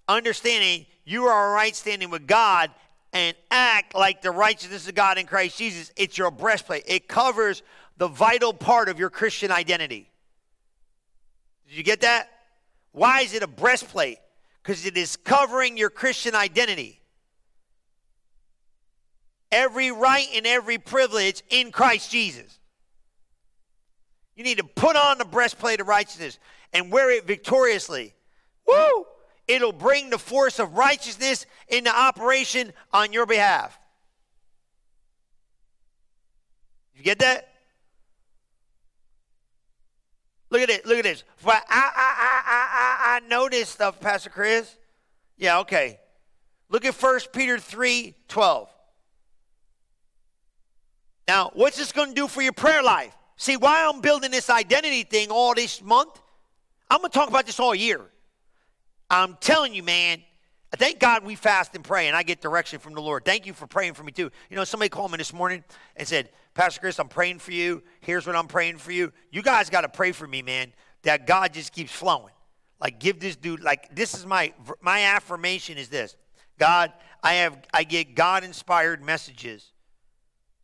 understanding 0.09 0.87
you 1.05 1.27
are 1.27 1.53
right 1.53 1.75
standing 1.75 2.11
with 2.11 2.27
God, 2.27 2.73
and 3.13 3.37
act 3.53 3.95
like 3.95 4.23
the 4.23 4.33
righteousness 4.33 4.89
of 4.89 4.97
God 4.97 5.19
in 5.19 5.27
Christ 5.27 5.57
Jesus. 5.57 5.93
It's 5.97 6.19
your 6.19 6.33
breastplate, 6.33 6.83
it 6.89 7.07
covers 7.07 7.63
the 7.97 8.09
vital 8.09 8.53
part 8.53 8.89
of 8.89 8.99
your 8.99 9.09
Christian 9.09 9.53
identity. 9.53 10.09
Did 11.73 11.79
you 11.79 11.85
get 11.85 12.03
that? 12.03 12.29
Why 12.91 13.23
is 13.23 13.33
it 13.33 13.43
a 13.43 13.47
breastplate? 13.47 14.19
Because 14.63 14.85
it 14.85 14.99
is 14.99 15.17
covering 15.17 15.79
your 15.79 15.89
Christian 15.89 16.35
identity. 16.35 17.01
Every 19.51 19.91
right 19.91 20.27
and 20.35 20.47
every 20.47 20.77
privilege 20.77 21.43
in 21.49 21.73
Christ 21.73 22.11
Jesus. 22.11 22.59
You 24.37 24.45
need 24.45 24.59
to 24.59 24.65
put 24.65 24.97
on 24.97 25.17
the 25.17 25.25
breastplate 25.25 25.81
of 25.81 25.89
righteousness 25.89 26.39
and 26.75 26.93
wear 26.93 27.11
it 27.11 27.27
victoriously. 27.27 28.13
Woo! 28.67 29.07
It'll 29.49 29.73
bring 29.73 30.11
the 30.11 30.19
force 30.19 30.59
of 30.59 30.75
righteousness 30.75 31.47
into 31.69 31.91
operation 31.91 32.75
on 32.93 33.15
your 33.15 33.25
behalf. 33.25 33.79
You 36.95 37.03
get 37.03 37.21
that? 37.21 37.49
Look 40.53 40.61
at 40.61 40.69
it. 40.69 40.85
Look 40.85 40.99
at 40.99 41.05
this. 41.05 41.25
I, 41.47 41.51
I, 41.51 41.91
I, 41.97 42.43
I, 42.47 43.17
I 43.17 43.21
know 43.27 43.49
this 43.49 43.71
stuff, 43.71 43.99
Pastor 44.01 44.29
Chris. 44.29 44.77
Yeah, 45.39 45.61
okay. 45.61 45.99
Look 46.69 46.85
at 46.85 46.95
1 46.95 47.21
Peter 47.33 47.59
3 47.59 48.15
12. 48.29 48.69
Now, 51.27 51.51
what's 51.55 51.79
this 51.79 51.91
going 51.91 52.11
to 52.11 52.15
do 52.15 52.29
for 52.29 52.43
your 52.43 52.53
prayer 52.53 52.83
life? 52.83 53.17
See, 53.37 53.57
why 53.57 53.89
I'm 53.89 54.03
building 54.03 54.31
this 54.31 54.51
identity 54.51 55.05
thing 55.05 55.31
all 55.31 55.55
this 55.55 55.81
month, 55.81 56.21
I'm 56.91 56.99
going 56.99 57.11
to 57.11 57.19
talk 57.19 57.31
about 57.31 57.47
this 57.47 57.59
all 57.59 57.75
year. 57.75 58.03
I'm 59.09 59.39
telling 59.41 59.75
you, 59.75 59.83
man, 59.83 60.23
thank 60.79 60.99
God 60.99 61.25
we 61.25 61.35
fast 61.35 61.75
and 61.75 61.85
pray 61.85 62.09
and 62.09 62.17
I 62.17 62.23
get 62.23 62.41
direction 62.41 62.79
from 62.79 62.95
the 62.95 63.01
Lord. 63.01 63.25
Thank 63.25 63.47
you 63.47 63.53
for 63.53 63.67
praying 63.67 63.95
for 63.95 64.05
me 64.05 64.13
too. 64.13 64.31
You 64.51 64.57
know, 64.57 64.65
somebody 64.65 64.89
called 64.89 65.11
me 65.11 65.19
this 65.19 65.33
morning 65.33 65.65
and 65.97 66.07
said, 66.07 66.31
Pastor 66.55 66.81
Chris, 66.81 66.99
I'm 66.99 67.09
praying 67.09 67.39
for 67.39 67.53
you. 67.53 67.83
Here's 68.01 68.27
what 68.27 68.37
I'm 68.37 68.47
praying 68.47 68.79
for 68.79 68.93
you. 68.93 69.13
You 69.31 69.43
guys 69.43 69.71
got 69.71 69.83
to 69.83 69.89
pray 69.89 70.13
for 70.13 70.27
me, 70.27 70.43
man, 70.43 70.73
that 71.03 71.27
God 71.27 71.53
just 71.53 71.73
keeps 71.73 71.93
flowing. 71.93 72.35
Like 72.81 72.99
give 72.99 73.21
this 73.21 73.37
dude 73.37 73.63
like 73.63 73.95
this 73.95 74.15
is 74.15 74.27
my 74.27 74.53
my 74.81 75.03
affirmation 75.03 75.79
is 75.79 75.89
this. 75.89 76.17
God, 76.59 76.93
I 77.23 77.35
have 77.35 77.59
I 77.73 77.85
get 77.85 78.15
God 78.15 78.43
inspired 78.43 79.03
messages 79.03 79.73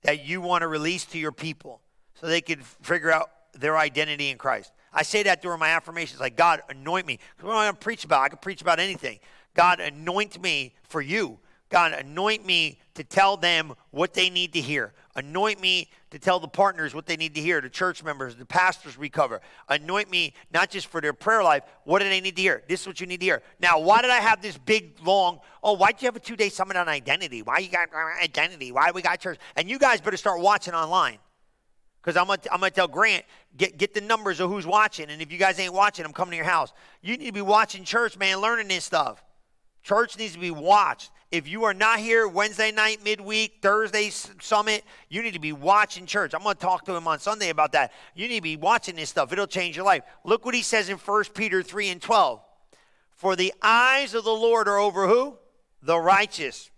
that 0.03 0.25
you 0.25 0.41
want 0.41 0.63
to 0.63 0.69
release 0.69 1.05
to 1.07 1.19
your 1.19 1.33
people 1.33 1.81
so 2.15 2.27
they 2.27 2.41
can 2.41 2.61
figure 2.61 3.13
out 3.13 3.31
their 3.55 3.77
identity 3.77 4.31
in 4.31 4.39
Christ. 4.39 4.73
I 4.93 5.03
say 5.03 5.23
that 5.25 5.43
during 5.43 5.61
my 5.61 5.69
affirmations, 5.69 6.21
like, 6.21 6.37
God, 6.37 6.63
anoint 6.69 7.07
me. 7.07 7.19
Because 7.37 7.49
what 7.49 7.57
I 7.57 7.71
preach 7.73 8.05
about, 8.05 8.23
I 8.23 8.29
can 8.29 8.39
preach 8.39 8.63
about 8.63 8.81
anything. 8.81 9.19
God, 9.59 9.81
anoint 9.81 10.41
me 10.41 10.73
for 10.85 11.01
you. 11.01 11.37
God, 11.69 11.93
anoint 11.93 12.47
me 12.47 12.79
to 12.95 13.03
tell 13.03 13.37
them 13.37 13.75
what 13.91 14.15
they 14.15 14.31
need 14.31 14.53
to 14.53 14.61
hear. 14.61 14.95
Anoint 15.17 15.61
me 15.61 15.91
to 16.11 16.19
tell 16.21 16.39
the 16.39 16.47
partners 16.47 16.95
what 16.95 17.07
they 17.07 17.17
need 17.17 17.35
to 17.35 17.41
hear, 17.41 17.61
the 17.61 17.69
church 17.69 18.05
members, 18.05 18.37
the 18.37 18.47
pastors 18.47 18.97
we 18.97 19.09
cover. 19.09 19.41
Anoint 19.69 20.13
me 20.13 20.33
not 20.53 20.71
just 20.71 20.87
for 20.87 21.01
their 21.01 21.13
prayer 21.13 21.43
life, 21.43 21.65
what 21.83 21.99
do 21.99 22.09
they 22.09 22.21
need 22.21 22.37
to 22.37 22.43
hear? 22.43 22.63
This 22.69 22.83
is 22.83 22.87
what 22.87 23.01
you 23.01 23.09
need 23.09 23.19
to 23.19 23.27
hear. 23.27 23.43
Now, 23.59 23.81
why 23.81 24.01
did 24.01 24.13
I 24.13 24.19
have 24.19 24.41
this 24.41 24.57
big, 24.57 24.97
long, 25.05 25.41
oh, 25.61 25.73
why'd 25.73 26.01
you 26.01 26.07
have 26.07 26.15
a 26.15 26.21
two 26.21 26.37
day 26.37 26.51
summit 26.51 26.77
on 26.77 26.89
identity? 26.89 27.43
Why 27.43 27.59
you 27.59 27.69
got 27.69 27.89
identity? 28.23 28.71
Why 28.71 28.93
we 28.93 29.03
got 29.03 29.19
church? 29.19 29.41
And 29.57 29.69
you 29.69 29.81
guys 29.81 30.01
better 30.01 30.17
start 30.17 30.41
watching 30.41 30.73
online. 30.73 31.19
Because 32.01 32.17
I'm 32.17 32.29
going 32.29 32.39
I'm 32.53 32.61
to 32.61 32.71
tell 32.71 32.87
Grant, 32.87 33.25
get, 33.57 33.77
get 33.77 33.93
the 33.93 34.03
numbers 34.03 34.39
of 34.39 34.51
who's 34.51 34.69
watching. 34.69 35.11
And 35.11 35.21
if 35.21 35.33
you 35.33 35.39
guys 35.39 35.59
ain't 35.59 35.75
watching, 35.75 36.05
I'm 36.05 36.13
coming 36.13 36.31
to 36.31 36.37
your 36.37 36.45
house. 36.45 36.73
You 37.03 37.17
need 37.17 37.27
to 37.27 37.33
be 37.33 37.41
watching 37.41 37.83
church, 37.83 38.17
man, 38.17 38.41
learning 38.41 38.69
this 38.69 38.85
stuff. 38.85 39.21
Church 39.89 40.19
needs 40.19 40.35
to 40.35 40.39
be 40.39 40.51
watched. 40.51 41.11
If 41.31 41.49
you 41.49 41.65
are 41.65 41.73
not 41.73 41.99
here 41.99 42.29
Wednesday 42.29 42.71
night, 42.71 43.03
midweek, 43.03 43.63
Thursday 43.63 44.11
summit, 44.11 44.85
you 45.09 45.23
need 45.23 45.33
to 45.33 45.39
be 45.39 45.55
watching 45.55 46.05
church. 46.05 46.35
I'm 46.35 46.43
going 46.43 46.57
to 46.57 46.61
talk 46.61 46.85
to 46.85 46.95
him 46.95 47.09
on 47.09 47.19
Sunday 47.21 47.49
about 47.49 47.73
that. 47.73 47.95
You 48.15 48.29
need 48.29 48.37
to 48.37 48.43
be 48.43 48.59
watching 48.59 48.97
this 48.97 49.09
stuff. 49.09 49.33
It'll 49.33 49.47
change 49.47 49.77
your 49.77 49.87
life. 49.87 50.03
Look 50.25 50.45
what 50.45 50.55
he 50.55 50.61
says 50.61 50.91
in 50.91 50.99
1 50.99 51.25
Peter 51.33 51.63
3 51.63 51.89
and 51.89 52.03
12. 52.03 52.39
For 53.13 53.35
the 53.35 53.55
eyes 53.63 54.13
of 54.13 54.25
the 54.25 54.31
Lord 54.31 54.69
are 54.69 54.77
over 54.77 55.09
who? 55.09 55.39
The 55.81 55.99
righteous 55.99 56.71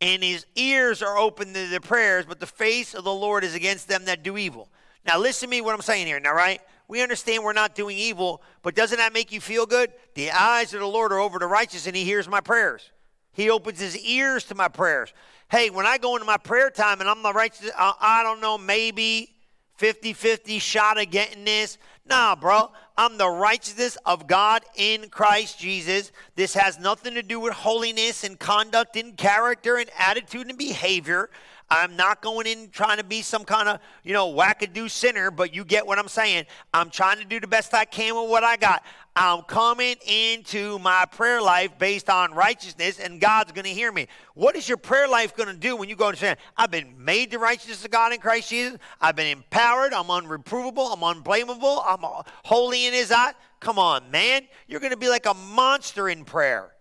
and 0.00 0.22
his 0.22 0.46
ears 0.54 1.02
are 1.02 1.18
open 1.18 1.48
to 1.52 1.68
their 1.68 1.80
prayers, 1.80 2.24
but 2.24 2.40
the 2.40 2.46
face 2.46 2.94
of 2.94 3.04
the 3.04 3.12
Lord 3.12 3.44
is 3.44 3.54
against 3.54 3.88
them 3.88 4.06
that 4.06 4.22
do 4.22 4.38
evil. 4.38 4.70
Now, 5.06 5.18
listen 5.18 5.48
to 5.48 5.50
me 5.50 5.60
what 5.60 5.74
I'm 5.74 5.82
saying 5.82 6.06
here, 6.06 6.18
now, 6.18 6.32
right? 6.32 6.62
We 6.86 7.02
understand 7.02 7.44
we're 7.44 7.52
not 7.52 7.74
doing 7.74 7.96
evil, 7.96 8.42
but 8.62 8.74
doesn't 8.74 8.98
that 8.98 9.12
make 9.12 9.32
you 9.32 9.40
feel 9.40 9.66
good? 9.66 9.92
The 10.14 10.30
eyes 10.30 10.74
of 10.74 10.80
the 10.80 10.86
Lord 10.86 11.12
are 11.12 11.18
over 11.18 11.38
the 11.38 11.46
righteous, 11.46 11.86
and 11.86 11.96
he 11.96 12.04
hears 12.04 12.28
my 12.28 12.40
prayers. 12.40 12.90
He 13.32 13.50
opens 13.50 13.80
his 13.80 13.98
ears 13.98 14.44
to 14.44 14.54
my 14.54 14.68
prayers. 14.68 15.12
Hey, 15.50 15.70
when 15.70 15.86
I 15.86 15.98
go 15.98 16.14
into 16.14 16.26
my 16.26 16.36
prayer 16.36 16.70
time 16.70 17.00
and 17.00 17.08
I'm 17.08 17.22
the 17.22 17.32
righteous, 17.32 17.70
I 17.76 18.22
don't 18.22 18.40
know, 18.40 18.58
maybe 18.58 19.34
50 19.76 20.12
50 20.12 20.58
shot 20.58 21.00
of 21.00 21.10
getting 21.10 21.44
this. 21.44 21.78
Nah, 22.06 22.36
bro. 22.36 22.70
I'm 22.96 23.18
the 23.18 23.28
righteousness 23.28 23.98
of 24.06 24.28
God 24.28 24.62
in 24.76 25.08
Christ 25.08 25.58
Jesus. 25.58 26.12
This 26.36 26.54
has 26.54 26.78
nothing 26.78 27.14
to 27.14 27.22
do 27.22 27.40
with 27.40 27.54
holiness 27.54 28.22
and 28.22 28.38
conduct 28.38 28.96
and 28.96 29.16
character 29.16 29.76
and 29.76 29.90
attitude 29.98 30.48
and 30.48 30.56
behavior. 30.56 31.28
I'm 31.70 31.96
not 31.96 32.20
going 32.20 32.46
in 32.46 32.68
trying 32.70 32.98
to 32.98 33.04
be 33.04 33.22
some 33.22 33.44
kind 33.44 33.68
of, 33.68 33.80
you 34.02 34.12
know, 34.12 34.32
wackadoo 34.32 34.90
sinner, 34.90 35.30
but 35.30 35.54
you 35.54 35.64
get 35.64 35.86
what 35.86 35.98
I'm 35.98 36.08
saying. 36.08 36.44
I'm 36.72 36.90
trying 36.90 37.18
to 37.18 37.24
do 37.24 37.40
the 37.40 37.46
best 37.46 37.72
I 37.74 37.84
can 37.84 38.14
with 38.14 38.30
what 38.30 38.44
I 38.44 38.56
got. 38.56 38.84
I'm 39.16 39.42
coming 39.42 39.96
into 40.06 40.78
my 40.80 41.04
prayer 41.06 41.40
life 41.40 41.78
based 41.78 42.10
on 42.10 42.34
righteousness, 42.34 42.98
and 42.98 43.20
God's 43.20 43.52
going 43.52 43.64
to 43.64 43.70
hear 43.70 43.92
me. 43.92 44.08
What 44.34 44.56
is 44.56 44.68
your 44.68 44.76
prayer 44.76 45.08
life 45.08 45.36
going 45.36 45.48
to 45.48 45.56
do 45.56 45.76
when 45.76 45.88
you 45.88 45.96
go 45.96 46.10
to 46.10 46.16
say, 46.16 46.36
I've 46.56 46.70
been 46.70 46.94
made 46.98 47.30
the 47.30 47.38
righteousness 47.38 47.84
of 47.84 47.90
God 47.90 48.12
in 48.12 48.18
Christ 48.20 48.50
Jesus. 48.50 48.78
I've 49.00 49.16
been 49.16 49.28
empowered. 49.28 49.94
I'm 49.94 50.06
unreprovable. 50.06 50.92
I'm 50.92 51.02
unblameable. 51.02 51.82
I'm 51.86 52.00
holy 52.44 52.86
in 52.86 52.92
His 52.92 53.10
eye. 53.10 53.32
Come 53.60 53.78
on, 53.78 54.10
man. 54.10 54.42
You're 54.66 54.80
going 54.80 54.90
to 54.90 54.98
be 54.98 55.08
like 55.08 55.26
a 55.26 55.34
monster 55.34 56.08
in 56.08 56.24
prayer. 56.24 56.73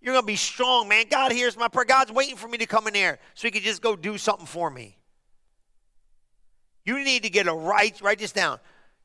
You're 0.00 0.14
going 0.14 0.22
to 0.22 0.26
be 0.26 0.36
strong, 0.36 0.88
man. 0.88 1.06
God 1.10 1.32
hears 1.32 1.56
my 1.56 1.68
prayer. 1.68 1.84
God's 1.84 2.12
waiting 2.12 2.36
for 2.36 2.48
me 2.48 2.58
to 2.58 2.66
come 2.66 2.86
in 2.86 2.94
there 2.94 3.18
so 3.34 3.48
he 3.48 3.50
can 3.50 3.62
just 3.62 3.82
go 3.82 3.96
do 3.96 4.16
something 4.16 4.46
for 4.46 4.70
me. 4.70 4.96
You 6.84 7.02
need 7.02 7.24
to 7.24 7.30
get 7.30 7.46
a 7.46 7.52
right, 7.52 8.00
write 8.00 8.18
this 8.18 8.32
down. 8.32 8.60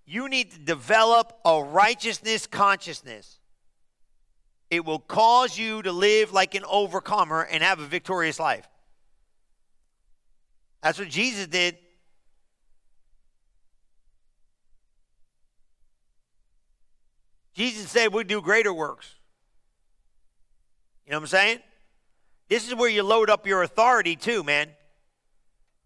You 0.06 0.30
need 0.30 0.52
to 0.52 0.60
develop 0.60 1.34
a 1.44 1.64
righteousness 1.64 2.46
consciousness. 2.46 3.40
It 4.70 4.86
will 4.86 5.00
cause 5.00 5.58
you 5.58 5.82
to 5.82 5.92
live 5.92 6.32
like 6.32 6.56
an 6.56 6.64
overcomer 6.66 7.42
and 7.42 7.64
have 7.64 7.80
a 7.80 7.86
victorious 7.86 8.40
life. 8.40 8.68
That's 10.82 11.00
what 11.00 11.10
Jesus 11.10 11.48
did. 11.48 11.78
Jesus 17.54 17.90
said 17.90 18.14
we 18.14 18.24
do 18.24 18.42
greater 18.42 18.74
works. 18.74 19.16
You 21.06 21.12
know 21.12 21.18
what 21.18 21.24
I'm 21.24 21.28
saying? 21.28 21.60
This 22.50 22.68
is 22.68 22.76
where 22.76 22.90
you 22.90 23.04
load 23.04 23.30
up 23.30 23.48
your 23.48 23.64
authority 23.64 24.16
too, 24.16 24.44
man. 24.44 24.70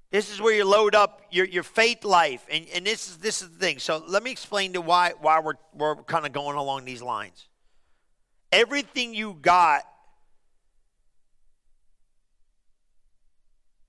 This 0.09 0.31
is 0.31 0.41
where 0.41 0.53
you 0.53 0.63
load 0.63 0.95
up 0.95 1.21
your, 1.31 1.45
your 1.45 1.63
faith 1.63 2.05
life. 2.05 2.45
And, 2.49 2.65
and 2.73 2.85
this 2.85 3.09
is 3.09 3.17
this 3.17 3.41
is 3.41 3.49
the 3.49 3.57
thing. 3.57 3.79
So 3.79 4.03
let 4.07 4.23
me 4.23 4.31
explain 4.31 4.73
to 4.73 4.81
why 4.81 5.13
why 5.19 5.39
we're 5.39 5.55
we're 5.73 5.95
kind 6.03 6.25
of 6.25 6.31
going 6.31 6.55
along 6.55 6.85
these 6.85 7.01
lines. 7.01 7.47
Everything 8.51 9.13
you 9.13 9.37
got 9.41 9.83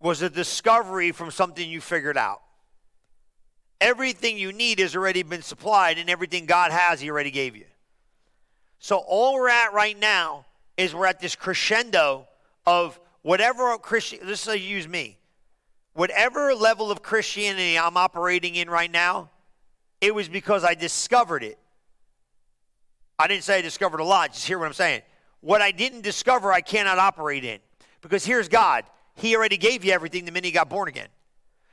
was 0.01 0.23
a 0.23 0.31
discovery 0.31 1.13
from 1.13 1.31
something 1.31 1.69
you 1.69 1.81
figured 1.81 2.17
out. 2.17 2.43
Everything 3.81 4.39
you 4.39 4.53
need 4.53 4.81
has 4.81 4.97
already 4.97 5.23
been 5.23 5.43
supplied, 5.43 5.99
and 5.99 6.11
everything 6.11 6.47
God 6.47 6.73
has, 6.73 7.01
He 7.01 7.11
already 7.11 7.31
gave 7.31 7.55
you. 7.55 7.67
So 8.81 8.97
all 8.97 9.35
we're 9.35 9.49
at 9.49 9.73
right 9.73 9.99
now 9.99 10.47
is 10.79 10.95
we're 10.95 11.07
at 11.07 11.21
this 11.21 11.37
crescendo 11.37 12.27
of 12.65 12.99
whatever 13.23 13.77
Christian, 13.79 14.21
let's 14.25 14.47
use 14.47 14.89
me, 14.89 15.19
whatever 15.93 16.55
level 16.55 16.91
of 16.91 17.03
Christianity 17.03 17.77
I'm 17.77 17.97
operating 17.97 18.55
in 18.55 18.71
right 18.71 18.91
now, 18.91 19.29
it 20.01 20.15
was 20.15 20.29
because 20.29 20.65
I 20.65 20.75
discovered 20.75 21.43
it. 21.43 21.59
I 23.19 23.27
didn't 23.27 23.43
say 23.43 23.59
I 23.59 23.63
discovered 23.63 23.99
a 23.99 24.05
lot, 24.05 24.33
just 24.33 24.47
hear 24.47 24.59
what 24.59 24.67
I'm 24.67 24.73
saying. 24.73 25.03
What 25.41 25.61
I 25.61 25.73
didn't 25.73 26.03
discover, 26.03 26.53
I 26.53 26.61
cannot 26.61 26.99
operate 26.99 27.45
in. 27.45 27.59
Because 28.01 28.25
here's 28.25 28.49
God. 28.49 28.85
He 29.17 29.35
already 29.35 29.57
gave 29.57 29.85
you 29.85 29.93
everything 29.93 30.25
the 30.25 30.31
minute 30.31 30.47
you 30.47 30.55
got 30.55 30.71
born 30.71 30.89
again. 30.89 31.09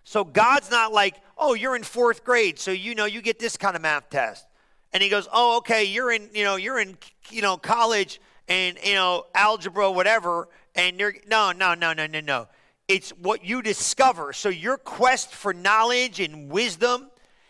So 0.04 0.24
God's 0.24 0.72
not 0.72 0.92
like, 0.92 1.16
oh, 1.38 1.54
you're 1.54 1.76
in 1.76 1.84
fourth 1.84 2.24
grade, 2.24 2.58
so 2.58 2.72
you 2.72 2.96
know 2.96 3.06
you 3.06 3.22
get 3.22 3.38
this 3.38 3.56
kind 3.56 3.76
of 3.76 3.84
math 3.84 4.10
test. 4.10 4.48
And 4.94 5.04
he 5.04 5.10
goes, 5.10 5.28
oh, 5.32 5.58
okay, 5.58 5.84
you're 5.84 6.12
in, 6.12 6.30
you 6.34 6.44
know, 6.44 6.56
you're 6.56 6.80
in, 6.80 6.98
you 7.30 7.44
know, 7.44 7.58
college 7.58 8.20
and 8.48 8.78
you 8.84 8.96
know 8.96 9.26
algebra 9.34 9.90
whatever 9.92 10.48
and 10.76 11.00
you're 11.00 11.16
no 11.28 11.52
no 11.52 11.74
no 11.74 11.94
no 11.94 12.06
no 12.06 12.20
no. 12.20 12.48
It's 12.88 13.10
what 13.12 13.44
you 13.44 13.62
discover. 13.62 14.32
So 14.34 14.50
your 14.50 14.78
quest 14.78 15.32
for 15.32 15.54
knowledge 15.54 16.20
and 16.20 16.50
wisdom 16.50 17.10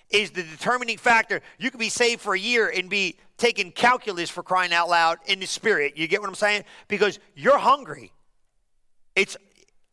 is 0.09 0.31
the 0.31 0.43
determining 0.43 0.97
factor. 0.97 1.41
You 1.57 1.71
could 1.71 1.79
be 1.79 1.89
saved 1.89 2.21
for 2.21 2.35
a 2.35 2.39
year 2.39 2.69
and 2.69 2.89
be 2.89 3.17
taking 3.37 3.71
calculus 3.71 4.29
for 4.29 4.43
crying 4.43 4.71
out 4.71 4.87
loud 4.87 5.17
in 5.25 5.39
the 5.39 5.45
spirit. 5.45 5.97
You 5.97 6.07
get 6.07 6.21
what 6.21 6.29
i'm 6.29 6.35
saying? 6.35 6.63
Because 6.87 7.19
you're 7.35 7.57
hungry. 7.57 8.13
It's 9.15 9.35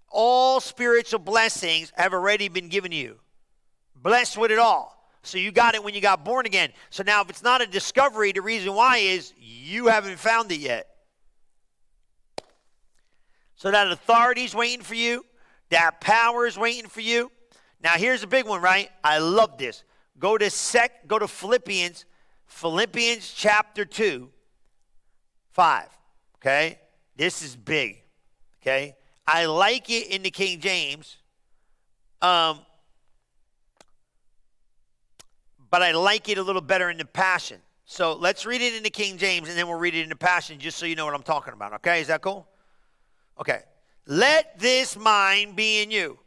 all 0.09 0.61
spiritual 0.61 1.19
blessings 1.19 1.93
have 1.97 2.13
already 2.13 2.49
been 2.49 2.69
given 2.69 2.93
you. 2.93 3.19
Blessed 3.97 4.37
with 4.37 4.53
it 4.53 4.59
all. 4.59 4.99
So 5.25 5.39
you 5.39 5.51
got 5.51 5.75
it 5.75 5.83
when 5.83 5.95
you 5.95 6.01
got 6.01 6.25
born 6.25 6.47
again. 6.47 6.71
So 6.91 7.03
now 7.03 7.23
if 7.23 7.31
it's 7.31 7.43
not 7.43 7.63
a 7.63 7.67
discovery 7.67 8.31
the 8.31 8.43
reason 8.43 8.75
why 8.75 8.99
is 8.99 9.33
you 9.39 9.87
haven't 9.87 10.19
found 10.19 10.53
it 10.53 10.61
yet 10.61 10.92
so 13.63 13.71
that 13.71 13.93
authority's 13.93 14.57
waiting 14.57 14.83
for 14.83 14.97
you, 14.97 15.25
that 15.71 16.01
power 16.01 16.49
is 16.49 16.59
waiting 16.59 16.89
for 16.89 17.01
you. 17.01 17.31
Now 17.81 17.93
here's 17.93 18.25
a 18.25 18.27
big 18.27 18.45
one, 18.45 18.61
right? 18.61 18.91
I 19.05 19.19
love 19.19 19.57
this. 19.57 19.85
Go 20.19 20.37
to 20.37 20.51
sec 20.51 21.07
go 21.07 21.17
to 21.17 21.29
Philippians, 21.29 22.05
Philippians 22.49 23.33
chapter 23.33 23.85
2, 23.85 24.29
5. 25.53 25.89
Okay? 26.39 26.81
This 27.15 27.41
is 27.41 27.55
big. 27.55 28.03
Okay? 28.61 28.97
I 29.29 29.45
like 29.45 29.89
it 29.91 30.09
in 30.09 30.25
the 30.25 30.33
King 30.33 30.59
James. 30.59 31.19
Um, 32.21 32.63
but 35.71 35.83
I 35.83 35.93
like 35.93 36.29
it 36.29 36.37
a 36.37 36.43
little 36.43 36.63
better 36.63 36.91
in 36.91 36.99
the 36.99 37.05
Passion. 37.05 37.61
So 37.85 38.15
let's 38.15 38.45
read 38.45 38.61
it 38.61 38.75
in 38.75 38.83
the 38.83 38.91
King 38.91 39.19
James 39.19 39.49
and 39.49 39.57
then 39.57 39.69
we'll 39.69 39.79
read 39.79 39.95
it 39.95 40.03
in 40.03 40.09
the 40.09 40.17
Passion 40.17 40.59
just 40.59 40.79
so 40.79 40.85
you 40.85 40.97
know 40.97 41.05
what 41.05 41.15
I'm 41.15 41.23
talking 41.23 41.53
about. 41.53 41.75
Okay? 41.75 42.01
Is 42.01 42.09
that 42.09 42.23
cool? 42.23 42.49
Okay. 43.41 43.63
Let 44.07 44.59
this 44.59 44.97
mind 44.97 45.57
be 45.57 45.83
in 45.83 45.91
you. 45.91 46.19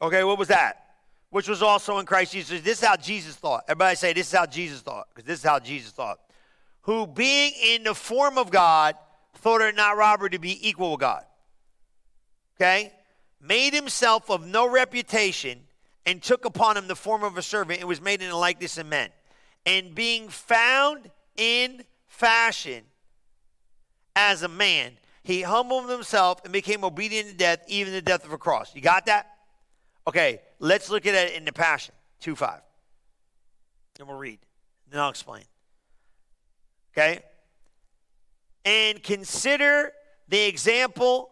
Okay, 0.00 0.24
what 0.24 0.38
was 0.38 0.48
that? 0.48 0.84
Which 1.30 1.48
was 1.48 1.62
also 1.62 1.98
in 1.98 2.06
Christ 2.06 2.32
Jesus. 2.32 2.60
This 2.60 2.82
is 2.82 2.88
how 2.88 2.96
Jesus 2.96 3.36
thought. 3.36 3.64
Everybody 3.68 3.96
say, 3.96 4.12
This 4.12 4.28
is 4.28 4.38
how 4.38 4.46
Jesus 4.46 4.80
thought, 4.80 5.08
because 5.14 5.26
this 5.26 5.40
is 5.40 5.44
how 5.44 5.58
Jesus 5.58 5.90
thought. 5.90 6.18
Who, 6.82 7.06
being 7.06 7.52
in 7.62 7.82
the 7.82 7.94
form 7.94 8.38
of 8.38 8.50
God, 8.50 8.94
thought 9.34 9.60
it 9.60 9.76
not 9.76 9.96
robbery 9.96 10.30
to 10.30 10.38
be 10.38 10.68
equal 10.68 10.92
with 10.92 11.00
God. 11.00 11.24
Okay? 12.56 12.92
Made 13.40 13.74
himself 13.74 14.30
of 14.30 14.46
no 14.46 14.68
reputation 14.68 15.60
and 16.06 16.22
took 16.22 16.44
upon 16.44 16.76
him 16.76 16.88
the 16.88 16.96
form 16.96 17.22
of 17.22 17.36
a 17.36 17.42
servant 17.42 17.80
and 17.80 17.88
was 17.88 18.00
made 18.00 18.22
in 18.22 18.30
the 18.30 18.36
likeness 18.36 18.78
of 18.78 18.86
men. 18.86 19.10
And 19.66 19.94
being 19.94 20.28
found 20.28 21.10
in 21.36 21.84
fashion 22.06 22.84
as 24.16 24.42
a 24.42 24.48
man, 24.48 24.92
he 25.28 25.42
humbled 25.42 25.90
himself 25.90 26.42
and 26.44 26.54
became 26.54 26.82
obedient 26.82 27.28
to 27.28 27.34
death, 27.34 27.62
even 27.68 27.92
the 27.92 28.00
death 28.00 28.24
of 28.24 28.32
a 28.32 28.38
cross. 28.38 28.74
You 28.74 28.80
got 28.80 29.04
that? 29.04 29.26
Okay, 30.06 30.40
let's 30.58 30.88
look 30.88 31.04
at 31.04 31.14
it 31.14 31.34
in 31.34 31.44
the 31.44 31.52
Passion 31.52 31.94
2 32.20 32.34
5. 32.34 32.60
And 33.98 34.08
we'll 34.08 34.16
read. 34.16 34.38
Then 34.90 35.02
I'll 35.02 35.10
explain. 35.10 35.44
Okay? 36.94 37.20
And 38.64 39.02
consider 39.02 39.92
the 40.28 40.46
example 40.46 41.28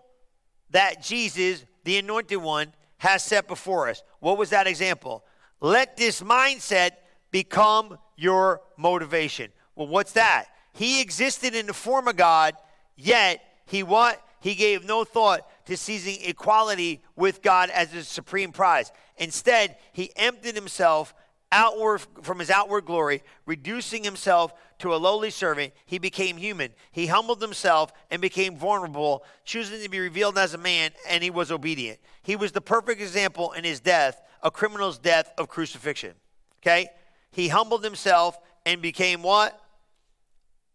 that 0.73 1.03
Jesus, 1.03 1.65
the 1.85 1.97
anointed 1.97 2.37
one, 2.37 2.75
has 2.99 3.25
set 3.25 3.49
before 3.49 3.89
us. 3.89 4.03
What 4.21 4.37
was 4.37 4.51
that 4.51 4.67
example? 4.67 5.25
Let 5.63 5.97
this 5.97 6.21
mindset 6.21 6.91
become 7.31 7.97
your 8.15 8.61
motivation. 8.77 9.53
Well, 9.75 9.89
what's 9.89 10.13
that? 10.13 10.49
He 10.75 11.01
existed 11.01 11.55
in 11.55 11.65
the 11.65 11.73
form 11.73 12.09
of 12.09 12.17
God, 12.17 12.57
yet 12.95 13.41
he 13.67 13.83
what? 13.83 14.23
He 14.41 14.55
gave 14.55 14.85
no 14.85 15.05
thought 15.05 15.47
to 15.67 15.77
seizing 15.77 16.19
equality 16.23 17.03
with 17.17 17.43
God 17.43 17.71
as 17.71 17.91
his 17.91 18.09
supreme 18.09 18.53
prize. 18.53 18.93
Instead, 19.17 19.77
he 19.93 20.13
emptied 20.17 20.55
himself 20.55 21.15
outward 21.53 22.01
from 22.23 22.39
his 22.39 22.51
outward 22.51 22.85
glory, 22.85 23.23
reducing 23.47 24.05
himself 24.05 24.53
to 24.79 24.95
a 24.95 24.97
lowly 24.97 25.31
servant, 25.31 25.73
he 25.87 25.99
became 25.99 26.37
human. 26.37 26.73
He 26.93 27.07
humbled 27.07 27.41
himself 27.41 27.93
and 28.11 28.21
became 28.21 28.57
vulnerable, 28.57 29.25
choosing 29.45 29.83
to 29.83 29.89
be 29.89 30.01
revealed 30.01 30.37
as 30.37 30.53
a 30.53 30.59
man, 30.59 30.91
and 31.09 31.25
he 31.25 31.31
was 31.31 31.51
obedient. 31.51 31.99
He 32.23 32.37
was 32.37 32.53
the 32.53 32.61
perfect 32.61 33.01
example 33.01 33.53
in 33.53 33.65
his 33.65 33.81
death, 33.81 34.21
a 34.43 34.51
criminal's 34.51 34.99
death 34.99 35.33
of 35.39 35.49
crucifixion. 35.49 36.13
Okay? 36.61 36.89
He 37.31 37.49
humbled 37.49 37.85
himself 37.85 38.39
and 38.67 38.83
became 38.83 39.23
what? 39.23 39.59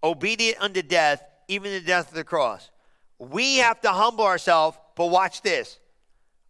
Obedient 0.04 0.60
unto 0.60 0.82
death, 0.82 1.24
even 1.48 1.72
the 1.72 1.82
death 1.82 2.08
of 2.10 2.16
the 2.16 2.24
cross. 2.24 2.71
We 3.22 3.58
have 3.58 3.80
to 3.82 3.92
humble 3.92 4.26
ourselves, 4.26 4.80
but 4.96 5.12
watch 5.12 5.44
this. 5.44 5.78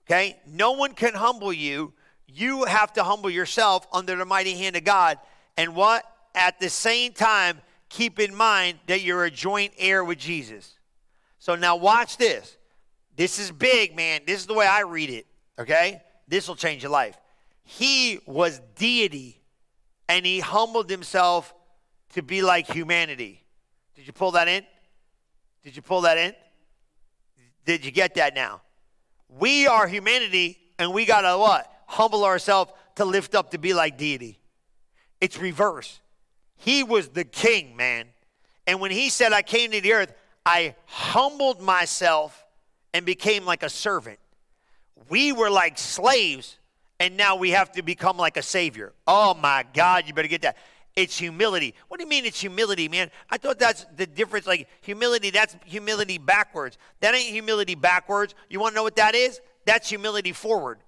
Okay? 0.07 0.39
No 0.47 0.71
one 0.71 0.93
can 0.93 1.13
humble 1.13 1.51
you. 1.51 1.91
You 2.27 2.63
have 2.63 2.93
to 2.93 3.03
humble 3.03 3.29
yourself 3.29 3.85
under 3.91 4.15
the 4.15 4.23
mighty 4.23 4.53
hand 4.53 4.77
of 4.77 4.85
God. 4.85 5.19
And 5.57 5.75
what? 5.75 6.05
At 6.33 6.61
the 6.61 6.69
same 6.69 7.11
time, 7.11 7.59
keep 7.89 8.19
in 8.19 8.33
mind 8.33 8.79
that 8.87 9.01
you're 9.01 9.25
a 9.25 9.29
joint 9.31 9.73
heir 9.77 10.01
with 10.01 10.17
Jesus. 10.17 10.77
So 11.39 11.55
now 11.55 11.75
watch 11.75 12.15
this. 12.15 12.55
This 13.17 13.37
is 13.37 13.51
big, 13.51 13.93
man. 13.93 14.21
This 14.25 14.39
is 14.39 14.45
the 14.45 14.53
way 14.53 14.65
I 14.65 14.83
read 14.83 15.09
it. 15.09 15.27
Okay? 15.59 16.01
This 16.29 16.47
will 16.47 16.55
change 16.55 16.83
your 16.83 16.91
life. 16.93 17.17
He 17.65 18.19
was 18.25 18.61
deity 18.77 19.41
and 20.07 20.25
he 20.25 20.39
humbled 20.39 20.89
himself 20.89 21.53
to 22.13 22.21
be 22.21 22.41
like 22.41 22.65
humanity. 22.65 23.43
Did 23.95 24.07
you 24.07 24.13
pull 24.13 24.31
that 24.31 24.47
in? 24.47 24.65
Did 25.65 25.75
you 25.75 25.81
pull 25.81 26.01
that 26.01 26.17
in? 26.17 26.33
Did 27.65 27.85
you 27.85 27.91
get 27.91 28.15
that 28.15 28.35
now? 28.35 28.61
We 29.29 29.67
are 29.67 29.87
humanity, 29.87 30.57
and 30.77 30.93
we 30.93 31.05
got 31.05 31.21
to 31.21 31.37
what? 31.37 31.71
Humble 31.87 32.25
ourselves 32.25 32.71
to 32.95 33.05
lift 33.05 33.35
up 33.35 33.51
to 33.51 33.57
be 33.57 33.73
like 33.73 33.97
deity. 33.97 34.39
It's 35.19 35.37
reverse. 35.37 35.99
He 36.57 36.83
was 36.83 37.09
the 37.09 37.23
king, 37.23 37.75
man. 37.75 38.07
And 38.67 38.79
when 38.79 38.91
he 38.91 39.09
said, 39.09 39.33
I 39.33 39.41
came 39.41 39.71
to 39.71 39.81
the 39.81 39.93
earth, 39.93 40.13
I 40.45 40.75
humbled 40.85 41.61
myself 41.61 42.45
and 42.93 43.05
became 43.05 43.45
like 43.45 43.63
a 43.63 43.69
servant. 43.69 44.19
We 45.09 45.31
were 45.31 45.49
like 45.49 45.77
slaves, 45.77 46.57
and 46.99 47.17
now 47.17 47.35
we 47.35 47.51
have 47.51 47.71
to 47.73 47.81
become 47.81 48.17
like 48.17 48.37
a 48.37 48.43
savior. 48.43 48.93
Oh 49.07 49.33
my 49.33 49.65
God, 49.73 50.05
you 50.07 50.13
better 50.13 50.27
get 50.27 50.41
that. 50.43 50.57
It's 50.95 51.17
humility. 51.17 51.73
What 51.87 51.99
do 51.99 52.03
you 52.03 52.09
mean 52.09 52.25
it's 52.25 52.41
humility, 52.41 52.89
man? 52.89 53.11
I 53.29 53.37
thought 53.37 53.59
that's 53.59 53.85
the 53.95 54.05
difference. 54.05 54.45
Like 54.45 54.67
humility, 54.81 55.29
that's 55.29 55.55
humility 55.65 56.17
backwards. 56.17 56.77
That 56.99 57.15
ain't 57.15 57.29
humility 57.29 57.75
backwards. 57.75 58.35
You 58.49 58.59
want 58.59 58.73
to 58.73 58.75
know 58.75 58.83
what 58.83 58.97
that 58.97 59.15
is? 59.15 59.39
That's 59.65 59.87
humility 59.87 60.33
forward. 60.33 60.79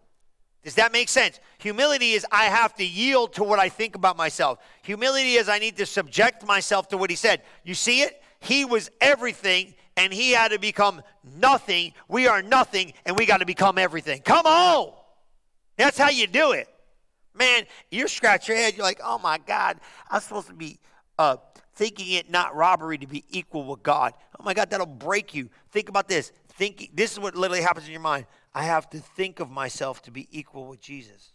Does 0.63 0.75
that 0.75 0.91
make 0.91 1.09
sense? 1.09 1.39
Humility 1.59 2.11
is 2.11 2.25
I 2.31 2.45
have 2.45 2.73
to 2.75 2.85
yield 2.85 3.33
to 3.33 3.43
what 3.43 3.59
I 3.59 3.69
think 3.69 3.95
about 3.95 4.15
myself. 4.15 4.59
Humility 4.83 5.33
is 5.33 5.49
I 5.49 5.59
need 5.59 5.77
to 5.77 5.85
subject 5.85 6.45
myself 6.45 6.87
to 6.89 6.97
what 6.97 7.09
he 7.09 7.15
said. 7.15 7.41
You 7.63 7.73
see 7.73 8.01
it? 8.01 8.21
He 8.39 8.65
was 8.65 8.89
everything 8.99 9.73
and 9.95 10.13
he 10.13 10.31
had 10.31 10.51
to 10.51 10.59
become 10.59 11.01
nothing. 11.37 11.93
We 12.07 12.27
are 12.27 12.41
nothing 12.41 12.93
and 13.05 13.17
we 13.17 13.25
got 13.25 13.37
to 13.37 13.45
become 13.45 13.77
everything. 13.77 14.21
Come 14.21 14.45
on. 14.45 14.93
That's 15.77 15.97
how 15.97 16.09
you 16.09 16.27
do 16.27 16.51
it. 16.51 16.67
Man, 17.35 17.65
you 17.89 18.07
scratch 18.07 18.47
your 18.47 18.57
head. 18.57 18.75
You're 18.75 18.85
like, 18.85 19.01
oh 19.03 19.19
my 19.19 19.37
God, 19.39 19.79
I'm 20.09 20.21
supposed 20.21 20.47
to 20.47 20.53
be 20.53 20.79
uh, 21.17 21.37
thinking 21.73 22.13
it 22.13 22.29
not 22.29 22.55
robbery 22.55 22.97
to 22.99 23.07
be 23.07 23.23
equal 23.29 23.65
with 23.65 23.81
God. 23.83 24.13
Oh 24.39 24.43
my 24.43 24.53
God, 24.53 24.69
that'll 24.69 24.85
break 24.85 25.33
you. 25.33 25.49
Think 25.71 25.89
about 25.89 26.07
this. 26.07 26.31
Thinking 26.49 26.89
this 26.93 27.11
is 27.11 27.19
what 27.19 27.35
literally 27.35 27.63
happens 27.63 27.87
in 27.87 27.91
your 27.91 28.01
mind. 28.01 28.25
I 28.53 28.63
have 28.63 28.89
to 28.91 28.99
think 28.99 29.39
of 29.39 29.49
myself 29.49 30.03
to 30.03 30.11
be 30.11 30.27
equal 30.31 30.67
with 30.67 30.79
Jesus 30.79 31.33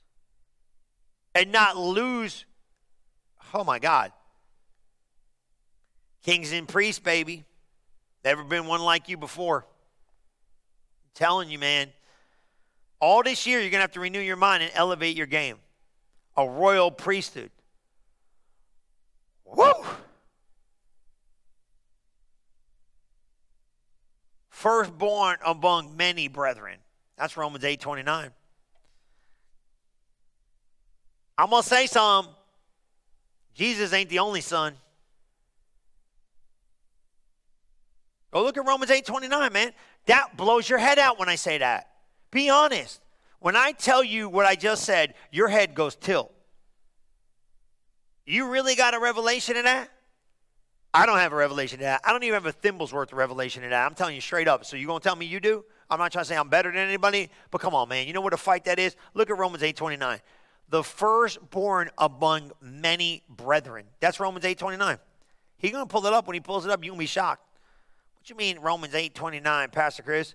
and 1.35 1.51
not 1.51 1.77
lose. 1.77 2.45
Oh 3.53 3.65
my 3.65 3.79
God. 3.79 4.13
Kings 6.23 6.53
and 6.53 6.69
priests, 6.69 7.01
baby. 7.01 7.45
Never 8.25 8.45
been 8.45 8.67
one 8.67 8.83
like 8.83 9.09
you 9.09 9.17
before. 9.17 9.65
I'm 11.05 11.11
telling 11.15 11.51
you, 11.51 11.59
man. 11.59 11.89
All 13.01 13.23
this 13.23 13.47
year, 13.47 13.61
you're 13.61 13.71
going 13.71 13.79
to 13.79 13.83
have 13.83 13.93
to 13.93 14.01
renew 14.01 14.21
your 14.21 14.37
mind 14.37 14.63
and 14.63 14.73
elevate 14.75 15.17
your 15.17 15.27
game. 15.27 15.57
A 16.39 16.49
royal 16.49 16.93
priesthood. 16.93 17.51
Woo! 19.45 19.73
Firstborn 24.49 25.39
among 25.45 25.97
many 25.97 26.29
brethren. 26.29 26.79
That's 27.17 27.37
Romans 27.37 27.65
8 27.65 27.81
29. 27.81 28.31
I'm 31.37 31.51
going 31.51 31.63
to 31.63 31.69
say 31.69 31.87
something. 31.87 32.33
Jesus 33.55 33.93
ain't 33.93 34.09
the 34.09 34.21
only 34.21 34.41
son. 34.41 34.75
Go 38.31 38.45
look 38.45 38.57
at 38.57 38.65
Romans 38.65 38.93
8 38.93 39.05
29, 39.05 39.53
man. 39.53 39.73
That 40.07 40.37
blows 40.37 40.69
your 40.69 40.79
head 40.79 41.01
out 41.01 41.19
when 41.19 41.29
I 41.29 41.35
say 41.35 41.59
that. 41.59 41.91
Be 42.31 42.49
honest. 42.49 43.01
When 43.41 43.57
I 43.57 43.73
tell 43.73 44.03
you 44.03 44.29
what 44.29 44.47
I 44.47 44.55
just 44.55 44.85
said, 44.85 45.15
your 45.31 45.49
head 45.49 45.75
goes 45.75 45.95
tilt. 45.95 46.33
You 48.27 48.51
really 48.51 48.75
got 48.75 48.95
a 48.95 48.99
revelation 48.99 49.57
in 49.57 49.65
that? 49.65 49.91
I 50.93 51.07
don't 51.07 51.19
have 51.19 51.33
a 51.33 51.37
revelation 51.37 51.81
in 51.81 51.85
that. 51.85 52.01
I 52.05 52.13
don't 52.13 52.23
even 52.25 52.35
have 52.35 52.47
a 52.47 52.53
thimble's 52.53 52.93
worth 52.93 53.13
of 53.13 53.19
revelation 53.19 53.63
in 53.63 53.71
that. 53.71 53.87
I'm 53.87 53.95
telling 53.95 54.15
you 54.15 54.21
straight 54.21 54.49
up. 54.49 54.65
So 54.65 54.77
you 54.77 54.87
gonna 54.87 55.01
tell 55.01 55.17
me 55.17 55.27
you 55.27 55.41
do? 55.41 55.65
I'm 55.91 55.99
not 55.99 56.13
trying 56.13 56.25
to 56.25 56.29
say 56.29 56.37
I'm 56.37 56.49
better 56.49 56.71
than 56.71 56.81
anybody, 56.81 57.31
but 57.51 57.61
come 57.61 57.75
on, 57.75 57.89
man. 57.89 58.07
You 58.07 58.13
know 58.13 58.21
what 58.21 58.35
a 58.35 58.39
fight 58.39 58.65
that 58.65 58.79
is? 58.79 58.97
Look 59.15 59.31
at 59.31 59.39
Romans 59.39 59.63
8:29. 59.63 60.21
The 60.71 60.83
firstborn 60.83 61.91
among 61.97 62.53
many 62.61 63.23
brethren. 63.29 63.87
That's 64.01 64.21
Romans 64.21 64.45
8:29. 64.45 64.99
He's 65.57 65.73
gonna 65.73 65.87
pull 65.87 66.05
it 66.07 66.13
up. 66.13 66.27
When 66.27 66.35
he 66.35 66.41
pulls 66.41 66.67
it 66.67 66.71
up, 66.71 66.85
you're 66.85 66.93
gonna 66.93 66.99
be 66.99 67.07
shocked. 67.07 67.43
What 68.17 68.29
you 68.29 68.37
mean 68.37 68.59
Romans 68.59 68.95
8:29, 68.95 69.71
Pastor 69.71 70.03
Chris? 70.03 70.35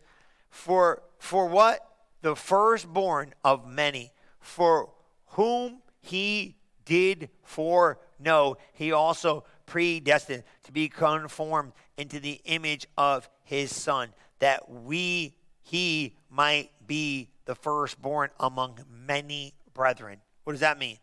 For 0.49 1.03
for 1.19 1.47
what? 1.47 1.92
The 2.23 2.35
firstborn 2.35 3.33
of 3.43 3.67
many, 3.67 4.13
for 4.39 4.89
whom 5.27 5.81
he 6.01 6.55
did 6.85 7.29
foreknow, 7.43 8.57
he 8.71 8.93
also 8.93 9.43
predestined 9.65 10.43
to 10.63 10.71
be 10.71 10.87
conformed 10.87 11.73
into 11.97 12.21
the 12.21 12.39
image 12.45 12.87
of 12.97 13.29
his 13.43 13.75
son, 13.75 14.09
that 14.39 14.71
we 14.71 15.35
he 15.61 16.15
might 16.29 16.71
be 16.87 17.29
the 17.45 17.55
firstborn 17.55 18.29
among 18.39 18.79
many 18.89 19.53
brethren. 19.73 20.19
What 20.45 20.53
does 20.53 20.61
that 20.61 20.79
mean? 20.79 20.97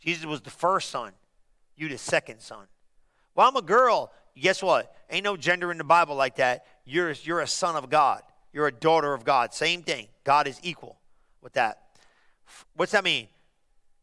Jesus 0.00 0.24
was 0.24 0.40
the 0.40 0.50
first 0.50 0.90
son, 0.90 1.12
you 1.76 1.88
the 1.88 1.98
second 1.98 2.40
son. 2.40 2.66
Well, 3.36 3.48
I'm 3.48 3.56
a 3.56 3.62
girl. 3.62 4.12
Guess 4.36 4.62
what? 4.62 4.92
Ain't 5.08 5.24
no 5.24 5.36
gender 5.36 5.70
in 5.70 5.78
the 5.78 5.84
Bible 5.84 6.16
like 6.16 6.36
that. 6.36 6.66
You're, 6.84 7.12
you're 7.12 7.40
a 7.40 7.46
son 7.46 7.76
of 7.76 7.88
God. 7.90 8.22
You're 8.52 8.66
a 8.66 8.72
daughter 8.72 9.12
of 9.12 9.24
God. 9.24 9.52
Same 9.52 9.82
thing. 9.82 10.08
God 10.24 10.46
is 10.46 10.58
equal 10.62 10.98
with 11.42 11.54
that. 11.54 11.82
What's 12.74 12.92
that 12.92 13.04
mean? 13.04 13.28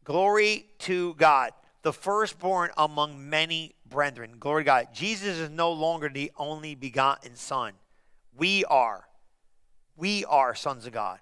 Glory 0.04 0.66
to 0.80 1.14
God, 1.14 1.52
the 1.82 1.92
firstborn 1.92 2.70
among 2.76 3.28
many 3.30 3.74
brethren. 3.88 4.36
Glory 4.38 4.64
to 4.64 4.66
God. 4.66 4.88
Jesus 4.92 5.38
is 5.38 5.50
no 5.50 5.72
longer 5.72 6.08
the 6.08 6.30
only 6.36 6.74
begotten 6.74 7.36
Son. 7.36 7.72
We 8.36 8.64
are. 8.66 9.08
We 9.96 10.24
are 10.26 10.54
sons 10.54 10.86
of 10.86 10.92
God. 10.92 11.20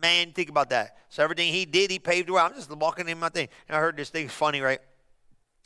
Man, 0.00 0.32
think 0.32 0.48
about 0.48 0.70
that. 0.70 0.96
So 1.08 1.22
everything 1.22 1.52
he 1.52 1.64
did, 1.64 1.90
he 1.90 1.98
paved 1.98 2.28
the 2.28 2.32
way. 2.32 2.42
I'm 2.42 2.54
just 2.54 2.70
walking 2.70 3.08
in 3.08 3.18
my 3.18 3.28
thing. 3.28 3.48
And 3.68 3.76
I 3.76 3.80
heard 3.80 3.96
this 3.96 4.10
thing 4.10 4.28
funny, 4.28 4.60
right? 4.60 4.80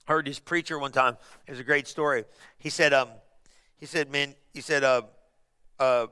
I 0.09 0.13
heard 0.13 0.27
this 0.27 0.39
preacher 0.39 0.79
one 0.79 0.93
time. 0.93 1.17
It 1.47 1.51
was 1.53 1.61
a 1.61 1.65
great 1.65 1.87
story. 1.87 2.25
He 2.59 2.71
said, 2.71 2.93
um, 2.93 3.09
he 3.77 3.87
said, 3.87 4.11
man, 4.11 4.35
he 4.53 4.61
said, 4.61 4.85
uh, 4.85 5.03
uh, 5.79 6.07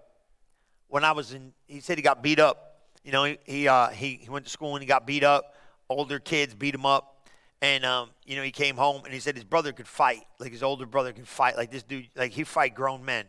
when 0.91 1.05
I 1.05 1.13
was 1.13 1.33
in, 1.33 1.53
he 1.67 1.81
said 1.81 1.97
he 1.97 2.03
got 2.03 2.23
beat 2.23 2.39
up. 2.39 2.77
You 3.03 3.13
know, 3.13 3.25
he 3.25 3.39
he, 3.45 3.69
uh, 3.69 3.89
he 3.89 4.21
he 4.23 4.29
went 4.29 4.45
to 4.45 4.51
school 4.51 4.75
and 4.75 4.83
he 4.83 4.87
got 4.87 5.07
beat 5.07 5.25
up. 5.25 5.55
Older 5.89 6.19
kids 6.19 6.55
beat 6.55 6.75
him 6.75 6.87
up, 6.87 7.27
and 7.63 7.85
um, 7.85 8.11
you 8.27 8.37
know 8.37 8.43
he 8.43 8.51
came 8.51 8.77
home 8.77 9.05
and 9.05 9.15
he 9.15 9.21
said 9.21 9.35
his 9.35 9.45
brother 9.45 9.73
could 9.73 9.89
fight, 9.89 10.23
like 10.39 10.53
his 10.53 10.63
older 10.63 10.87
brother 10.87 11.13
could 11.13 11.27
fight, 11.27 11.57
like 11.57 11.71
this 11.71 11.83
dude, 11.83 12.09
like 12.15 12.33
he 12.33 12.45
fight 12.45 12.75
grown 12.75 13.05
men, 13.05 13.25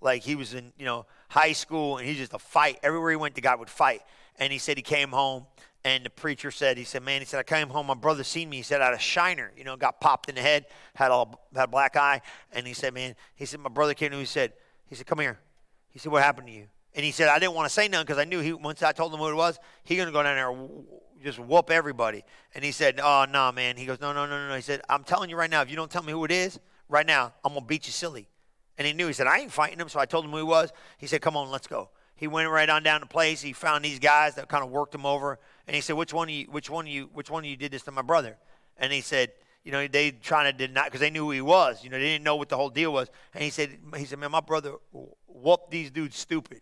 like 0.00 0.22
he 0.22 0.34
was 0.34 0.52
in 0.52 0.72
you 0.76 0.84
know 0.84 1.06
high 1.28 1.52
school 1.52 1.98
and 1.98 2.06
he's 2.06 2.18
just 2.18 2.34
a 2.34 2.38
fight. 2.38 2.78
Everywhere 2.82 3.10
he 3.10 3.16
went, 3.16 3.34
the 3.34 3.40
guy 3.40 3.54
would 3.54 3.70
fight. 3.70 4.02
And 4.38 4.52
he 4.52 4.58
said 4.58 4.76
he 4.76 4.82
came 4.82 5.10
home 5.10 5.46
and 5.84 6.04
the 6.04 6.10
preacher 6.10 6.50
said, 6.50 6.78
he 6.78 6.84
said, 6.84 7.02
man, 7.02 7.20
he 7.20 7.24
said, 7.24 7.40
I 7.40 7.42
came 7.42 7.68
home, 7.68 7.86
my 7.86 7.94
brother 7.94 8.22
seen 8.22 8.48
me. 8.48 8.58
He 8.58 8.62
said, 8.62 8.80
I 8.80 8.86
had 8.86 8.94
a 8.94 8.98
shiner, 8.98 9.50
you 9.56 9.64
know, 9.64 9.76
got 9.76 10.00
popped 10.00 10.28
in 10.28 10.36
the 10.36 10.40
head, 10.40 10.66
had 10.94 11.10
all 11.10 11.40
had 11.54 11.64
a 11.64 11.68
black 11.68 11.96
eye. 11.96 12.20
And 12.52 12.66
he 12.66 12.72
said, 12.72 12.94
man, 12.94 13.16
he 13.34 13.46
said, 13.46 13.60
my 13.60 13.68
brother 13.68 13.94
came 13.94 14.10
to 14.10 14.16
me, 14.16 14.22
he 14.22 14.26
said, 14.26 14.52
he 14.86 14.94
said, 14.94 15.06
come 15.06 15.18
here. 15.18 15.38
He 15.90 15.98
said, 15.98 16.12
what 16.12 16.22
happened 16.22 16.46
to 16.46 16.52
you? 16.52 16.68
And 16.94 17.04
he 17.04 17.10
said, 17.10 17.28
I 17.28 17.38
didn't 17.38 17.54
want 17.54 17.66
to 17.66 17.72
say 17.72 17.88
nothing 17.88 18.06
because 18.06 18.18
I 18.18 18.24
knew 18.24 18.40
he 18.40 18.52
once 18.52 18.82
I 18.82 18.92
told 18.92 19.12
him 19.12 19.20
who 19.20 19.28
it 19.28 19.34
was, 19.34 19.58
he 19.84 19.96
gonna 19.96 20.12
go 20.12 20.22
down 20.22 20.36
there 20.36 20.50
and 20.50 20.84
just 21.22 21.38
whoop 21.38 21.70
everybody. 21.70 22.24
And 22.54 22.64
he 22.64 22.72
said, 22.72 23.00
Oh 23.00 23.24
no, 23.26 23.32
nah, 23.32 23.52
man. 23.52 23.76
He 23.76 23.86
goes, 23.86 24.00
No, 24.00 24.12
no, 24.12 24.26
no, 24.26 24.48
no. 24.48 24.54
He 24.54 24.62
said, 24.62 24.82
I'm 24.88 25.04
telling 25.04 25.30
you 25.30 25.36
right 25.36 25.50
now, 25.50 25.62
if 25.62 25.70
you 25.70 25.76
don't 25.76 25.90
tell 25.90 26.02
me 26.02 26.12
who 26.12 26.24
it 26.24 26.32
is, 26.32 26.60
right 26.88 27.06
now, 27.06 27.32
I'm 27.44 27.54
gonna 27.54 27.64
beat 27.64 27.86
you 27.86 27.92
silly. 27.92 28.28
And 28.78 28.86
he 28.86 28.92
knew. 28.92 29.06
He 29.06 29.12
said, 29.12 29.26
I 29.26 29.38
ain't 29.38 29.52
fighting 29.52 29.78
him. 29.78 29.88
So 29.88 30.00
I 30.00 30.06
told 30.06 30.24
him 30.24 30.30
who 30.32 30.38
he 30.38 30.42
was. 30.42 30.72
He 30.98 31.06
said, 31.06 31.22
Come 31.22 31.36
on, 31.36 31.50
let's 31.50 31.66
go. 31.66 31.90
He 32.14 32.28
went 32.28 32.48
right 32.50 32.68
on 32.68 32.82
down 32.82 33.00
to 33.00 33.06
place. 33.06 33.40
He 33.40 33.52
found 33.52 33.84
these 33.84 33.98
guys 33.98 34.34
that 34.36 34.48
kind 34.48 34.62
of 34.62 34.70
worked 34.70 34.94
him 34.94 35.06
over. 35.06 35.38
And 35.66 35.74
he 35.74 35.80
said, 35.80 35.96
Which 35.96 36.12
one 36.12 36.28
of 36.28 36.34
you, 36.34 36.46
which 36.50 36.68
one 36.68 36.86
of 36.86 36.92
you, 36.92 37.08
which 37.12 37.30
one 37.30 37.44
of 37.44 37.50
you 37.50 37.56
did 37.56 37.72
this 37.72 37.82
to 37.84 37.90
my 37.90 38.02
brother? 38.02 38.36
And 38.76 38.92
he 38.92 39.00
said, 39.00 39.32
you 39.64 39.70
know, 39.70 39.86
they 39.86 40.10
trying 40.10 40.52
to 40.52 40.66
deny 40.66 40.84
because 40.84 41.00
they 41.00 41.10
knew 41.10 41.24
who 41.24 41.30
he 41.30 41.40
was. 41.40 41.84
You 41.84 41.90
know, 41.90 41.98
they 41.98 42.04
didn't 42.04 42.24
know 42.24 42.36
what 42.36 42.48
the 42.48 42.56
whole 42.56 42.70
deal 42.70 42.92
was. 42.92 43.08
And 43.32 43.44
he 43.44 43.50
said, 43.50 43.78
he 43.96 44.04
said, 44.04 44.18
man, 44.18 44.30
my 44.30 44.40
brother 44.40 44.74
whooped 45.26 45.70
these 45.70 45.90
dudes 45.90 46.16
stupid, 46.16 46.60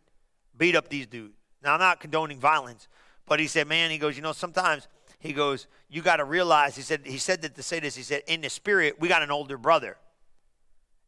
beat 0.60 0.76
up 0.76 0.90
these 0.90 1.06
dudes. 1.06 1.34
Now 1.64 1.74
I'm 1.74 1.80
not 1.80 1.98
condoning 1.98 2.38
violence, 2.38 2.86
but 3.26 3.40
he 3.40 3.48
said, 3.48 3.66
man, 3.66 3.90
he 3.90 3.98
goes, 3.98 4.14
you 4.14 4.22
know, 4.22 4.32
sometimes 4.32 4.86
he 5.18 5.32
goes, 5.32 5.66
you 5.88 6.02
got 6.02 6.16
to 6.16 6.24
realize. 6.24 6.76
He 6.76 6.82
said, 6.82 7.00
he 7.04 7.18
said 7.18 7.42
that 7.42 7.56
to 7.56 7.62
say 7.62 7.80
this. 7.80 7.96
He 7.96 8.02
said, 8.02 8.22
in 8.28 8.42
the 8.42 8.50
spirit, 8.50 9.00
we 9.00 9.08
got 9.08 9.22
an 9.22 9.30
older 9.30 9.56
brother, 9.56 9.96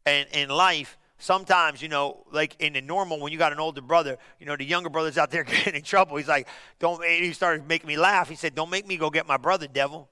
and 0.04 0.26
in 0.32 0.48
life, 0.48 0.98
sometimes, 1.18 1.82
you 1.82 1.88
know, 1.88 2.24
like 2.32 2.56
in 2.60 2.72
the 2.72 2.80
normal, 2.80 3.20
when 3.20 3.30
you 3.30 3.38
got 3.38 3.52
an 3.52 3.60
older 3.60 3.82
brother, 3.82 4.16
you 4.40 4.46
know, 4.46 4.56
the 4.56 4.64
younger 4.64 4.88
brother's 4.88 5.18
out 5.18 5.30
there 5.30 5.44
getting 5.44 5.74
in 5.74 5.82
trouble. 5.82 6.16
He's 6.16 6.28
like, 6.28 6.48
don't, 6.80 7.04
he 7.04 7.32
started 7.34 7.68
making 7.68 7.86
me 7.86 7.98
laugh. 7.98 8.28
He 8.28 8.34
said, 8.34 8.54
don't 8.54 8.70
make 8.70 8.86
me 8.86 8.96
go 8.96 9.10
get 9.10 9.28
my 9.28 9.36
brother, 9.36 9.68
devil. 9.68 10.08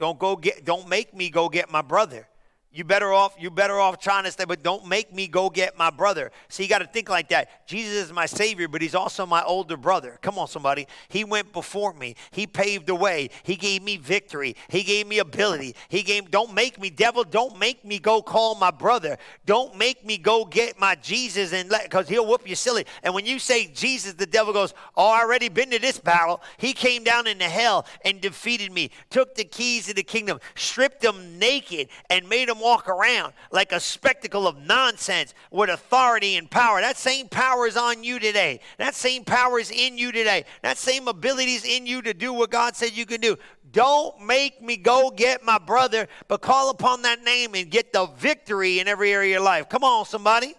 Don't 0.00 0.18
go 0.18 0.34
get, 0.34 0.64
don't 0.64 0.88
make 0.88 1.14
me 1.14 1.30
go 1.30 1.48
get 1.48 1.70
my 1.70 1.82
brother. 1.82 2.28
You 2.74 2.84
better 2.84 3.12
off, 3.12 3.34
you 3.38 3.50
better 3.50 3.78
off 3.78 4.00
trying 4.00 4.24
to 4.24 4.32
stay, 4.32 4.46
but 4.46 4.62
don't 4.62 4.86
make 4.86 5.12
me 5.12 5.28
go 5.28 5.50
get 5.50 5.76
my 5.76 5.90
brother. 5.90 6.32
See, 6.48 6.62
you 6.62 6.70
got 6.70 6.78
to 6.78 6.86
think 6.86 7.10
like 7.10 7.28
that. 7.28 7.66
Jesus 7.66 8.06
is 8.06 8.12
my 8.12 8.24
savior, 8.24 8.66
but 8.66 8.80
he's 8.80 8.94
also 8.94 9.26
my 9.26 9.42
older 9.42 9.76
brother. 9.76 10.18
Come 10.22 10.38
on, 10.38 10.48
somebody. 10.48 10.86
He 11.08 11.22
went 11.22 11.52
before 11.52 11.92
me. 11.92 12.16
He 12.30 12.46
paved 12.46 12.86
the 12.86 12.94
way. 12.94 13.28
He 13.42 13.56
gave 13.56 13.82
me 13.82 13.98
victory. 13.98 14.56
He 14.68 14.84
gave 14.84 15.06
me 15.06 15.18
ability. 15.18 15.76
He 15.90 16.02
gave 16.02 16.30
don't 16.30 16.54
make 16.54 16.80
me, 16.80 16.88
devil, 16.88 17.24
don't 17.24 17.58
make 17.58 17.84
me 17.84 17.98
go 17.98 18.22
call 18.22 18.54
my 18.54 18.70
brother. 18.70 19.18
Don't 19.44 19.76
make 19.76 20.06
me 20.06 20.16
go 20.16 20.46
get 20.46 20.80
my 20.80 20.94
Jesus 20.94 21.52
and 21.52 21.70
let 21.70 21.84
because 21.84 22.08
he'll 22.08 22.26
whoop 22.26 22.48
you 22.48 22.54
silly. 22.54 22.86
And 23.02 23.12
when 23.12 23.26
you 23.26 23.38
say 23.38 23.66
Jesus, 23.66 24.14
the 24.14 24.24
devil 24.24 24.54
goes, 24.54 24.72
Oh, 24.96 25.10
I 25.10 25.20
already 25.20 25.50
been 25.50 25.70
to 25.72 25.78
this 25.78 25.98
battle. 25.98 26.40
He 26.56 26.72
came 26.72 27.04
down 27.04 27.26
into 27.26 27.44
hell 27.44 27.84
and 28.02 28.18
defeated 28.18 28.72
me, 28.72 28.92
took 29.10 29.34
the 29.34 29.44
keys 29.44 29.90
of 29.90 29.96
the 29.96 30.02
kingdom, 30.02 30.40
stripped 30.54 31.02
them 31.02 31.38
naked, 31.38 31.88
and 32.08 32.26
made 32.30 32.48
them 32.48 32.61
walk 32.62 32.88
around 32.88 33.34
like 33.50 33.72
a 33.72 33.80
spectacle 33.80 34.46
of 34.46 34.56
nonsense 34.56 35.34
with 35.50 35.68
authority 35.68 36.36
and 36.36 36.50
power. 36.50 36.80
That 36.80 36.96
same 36.96 37.28
power 37.28 37.66
is 37.66 37.76
on 37.76 38.04
you 38.04 38.18
today. 38.18 38.60
That 38.78 38.94
same 38.94 39.24
power 39.24 39.58
is 39.58 39.70
in 39.70 39.98
you 39.98 40.12
today. 40.12 40.44
That 40.62 40.78
same 40.78 41.08
ability 41.08 41.54
is 41.54 41.64
in 41.64 41.86
you 41.86 42.00
to 42.02 42.14
do 42.14 42.32
what 42.32 42.50
God 42.50 42.76
said 42.76 42.92
you 42.92 43.04
can 43.04 43.20
do. 43.20 43.36
Don't 43.72 44.24
make 44.24 44.62
me 44.62 44.76
go 44.76 45.10
get 45.10 45.44
my 45.44 45.58
brother, 45.58 46.06
but 46.28 46.40
call 46.40 46.70
upon 46.70 47.02
that 47.02 47.22
name 47.22 47.54
and 47.54 47.70
get 47.70 47.92
the 47.92 48.06
victory 48.06 48.80
in 48.80 48.88
every 48.88 49.12
area 49.12 49.36
of 49.36 49.40
your 49.40 49.44
life. 49.44 49.68
Come 49.68 49.82
on, 49.82 50.04
somebody. 50.04 50.54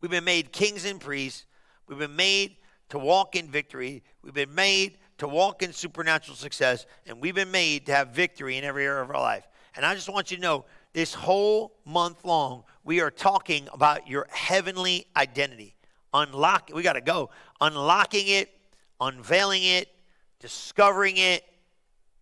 We've 0.00 0.10
been 0.10 0.24
made 0.24 0.52
kings 0.52 0.84
and 0.84 1.00
priests. 1.00 1.44
We've 1.86 1.98
been 1.98 2.16
made 2.16 2.56
to 2.88 2.98
walk 2.98 3.36
in 3.36 3.50
victory. 3.50 4.02
We've 4.22 4.34
been 4.34 4.54
made 4.54 4.98
to 5.18 5.28
walk 5.28 5.62
in 5.62 5.72
supernatural 5.72 6.36
success, 6.36 6.86
and 7.06 7.20
we've 7.20 7.34
been 7.34 7.50
made 7.50 7.86
to 7.86 7.92
have 7.92 8.08
victory 8.08 8.56
in 8.56 8.64
every 8.64 8.84
area 8.84 9.02
of 9.02 9.10
our 9.10 9.20
life. 9.20 9.46
And 9.76 9.84
I 9.84 9.94
just 9.94 10.08
want 10.08 10.30
you 10.30 10.38
to 10.38 10.42
know 10.42 10.64
this 10.94 11.12
whole 11.12 11.76
month 11.84 12.24
long, 12.24 12.64
we 12.82 13.00
are 13.00 13.10
talking 13.10 13.68
about 13.72 14.08
your 14.08 14.26
heavenly 14.30 15.06
identity. 15.14 15.74
Unlock, 16.14 16.70
we 16.74 16.82
got 16.82 16.94
to 16.94 17.02
go. 17.02 17.28
Unlocking 17.60 18.26
it, 18.28 18.58
unveiling 19.00 19.62
it, 19.62 19.88
discovering 20.40 21.18
it, 21.18 21.44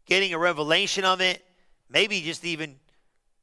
getting 0.06 0.34
a 0.34 0.38
revelation 0.38 1.04
of 1.04 1.20
it, 1.20 1.44
maybe 1.88 2.20
just 2.20 2.44
even 2.44 2.76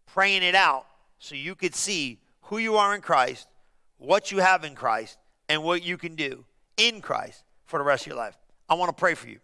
praying 0.05 0.43
it 0.43 0.55
out 0.55 0.85
so 1.19 1.35
you 1.35 1.55
could 1.55 1.73
see 1.73 2.19
who 2.41 2.57
you 2.57 2.75
are 2.75 2.93
in 2.93 2.99
Christ, 3.01 3.47
what 3.97 4.31
you 4.31 4.39
have 4.39 4.65
in 4.65 4.75
Christ, 4.75 5.17
and 5.47 5.63
what 5.63 5.83
you 5.83 5.97
can 5.97 6.15
do 6.15 6.43
in 6.75 6.99
Christ 6.99 7.43
for 7.65 7.79
the 7.79 7.85
rest 7.85 8.03
of 8.03 8.07
your 8.07 8.17
life. 8.17 8.37
I 8.67 8.73
want 8.73 8.89
to 8.89 8.99
pray 8.99 9.13
for 9.13 9.29
you. 9.29 9.39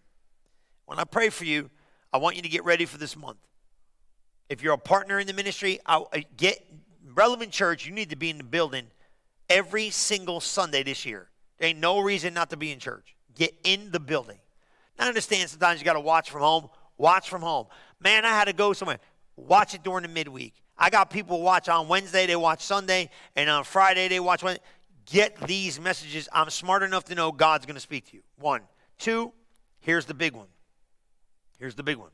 When 0.86 1.00
I 1.00 1.06
pray 1.06 1.30
for 1.30 1.46
you, 1.46 1.70
I 2.12 2.18
want 2.18 2.36
you 2.36 2.42
to 2.42 2.50
get 2.50 2.66
ready 2.66 2.86
for 2.86 2.98
this 2.98 3.16
month. 3.16 3.38
If 4.50 4.62
you're 4.62 4.74
a 4.74 4.78
partner 4.78 5.20
in 5.20 5.28
the 5.28 5.34
ministry, 5.34 5.80
I'll 5.86 6.10
get 6.38 6.66
relevant 7.14 7.52
church. 7.52 7.86
You 7.86 7.94
need 7.94 8.10
to 8.12 8.16
be 8.16 8.30
in 8.30 8.38
the 8.38 8.44
building 8.44 8.88
every 9.50 9.90
single 9.90 10.40
Sunday 10.40 10.84
this 10.84 11.06
year. 11.06 11.30
There 11.58 11.70
ain't 11.70 11.80
no 11.80 12.00
reason 12.00 12.34
not 12.34 12.50
to 12.52 12.58
be 12.58 12.72
in 12.72 12.80
church. 12.80 13.16
Get 13.36 13.54
in 13.64 13.92
the 13.92 14.00
building. 14.00 14.38
I 15.00 15.08
understand 15.08 15.50
sometimes 15.50 15.80
you 15.80 15.86
got 15.86 15.94
to 15.94 16.00
watch 16.00 16.30
from 16.30 16.42
home. 16.42 16.70
Watch 16.98 17.30
from 17.30 17.42
home. 17.42 17.68
Man, 18.00 18.26
I 18.26 18.30
had 18.30 18.46
to 18.46 18.54
go 18.54 18.74
somewhere. 18.74 19.00
Watch 19.36 19.74
it 19.74 19.84
during 19.84 20.04
the 20.04 20.10
midweek. 20.10 20.54
I 20.78 20.90
got 20.90 21.10
people 21.10 21.42
watch 21.42 21.70
on 21.70 21.88
Wednesday, 21.88 22.26
they 22.28 22.36
watch 22.36 22.62
Sunday, 22.62 23.10
and 23.36 23.50
on 23.50 23.64
Friday 23.64 24.08
they 24.08 24.20
watch 24.20 24.44
Wednesday. 24.44 24.64
Get 25.06 25.36
these 25.48 25.80
messages. 25.80 26.28
I'm 26.32 26.50
smart 26.50 26.84
enough 26.84 27.06
to 27.06 27.16
know 27.16 27.32
God's 27.32 27.66
going 27.66 27.76
to 27.76 27.82
speak 27.82 28.10
to 28.10 28.18
you. 28.18 28.24
One. 28.38 28.62
Two, 29.00 29.32
here's 29.80 30.06
the 30.06 30.14
big 30.14 30.34
one. 30.34 30.48
Here's 31.60 31.76
the 31.76 31.84
big 31.84 31.98
one. 31.98 32.10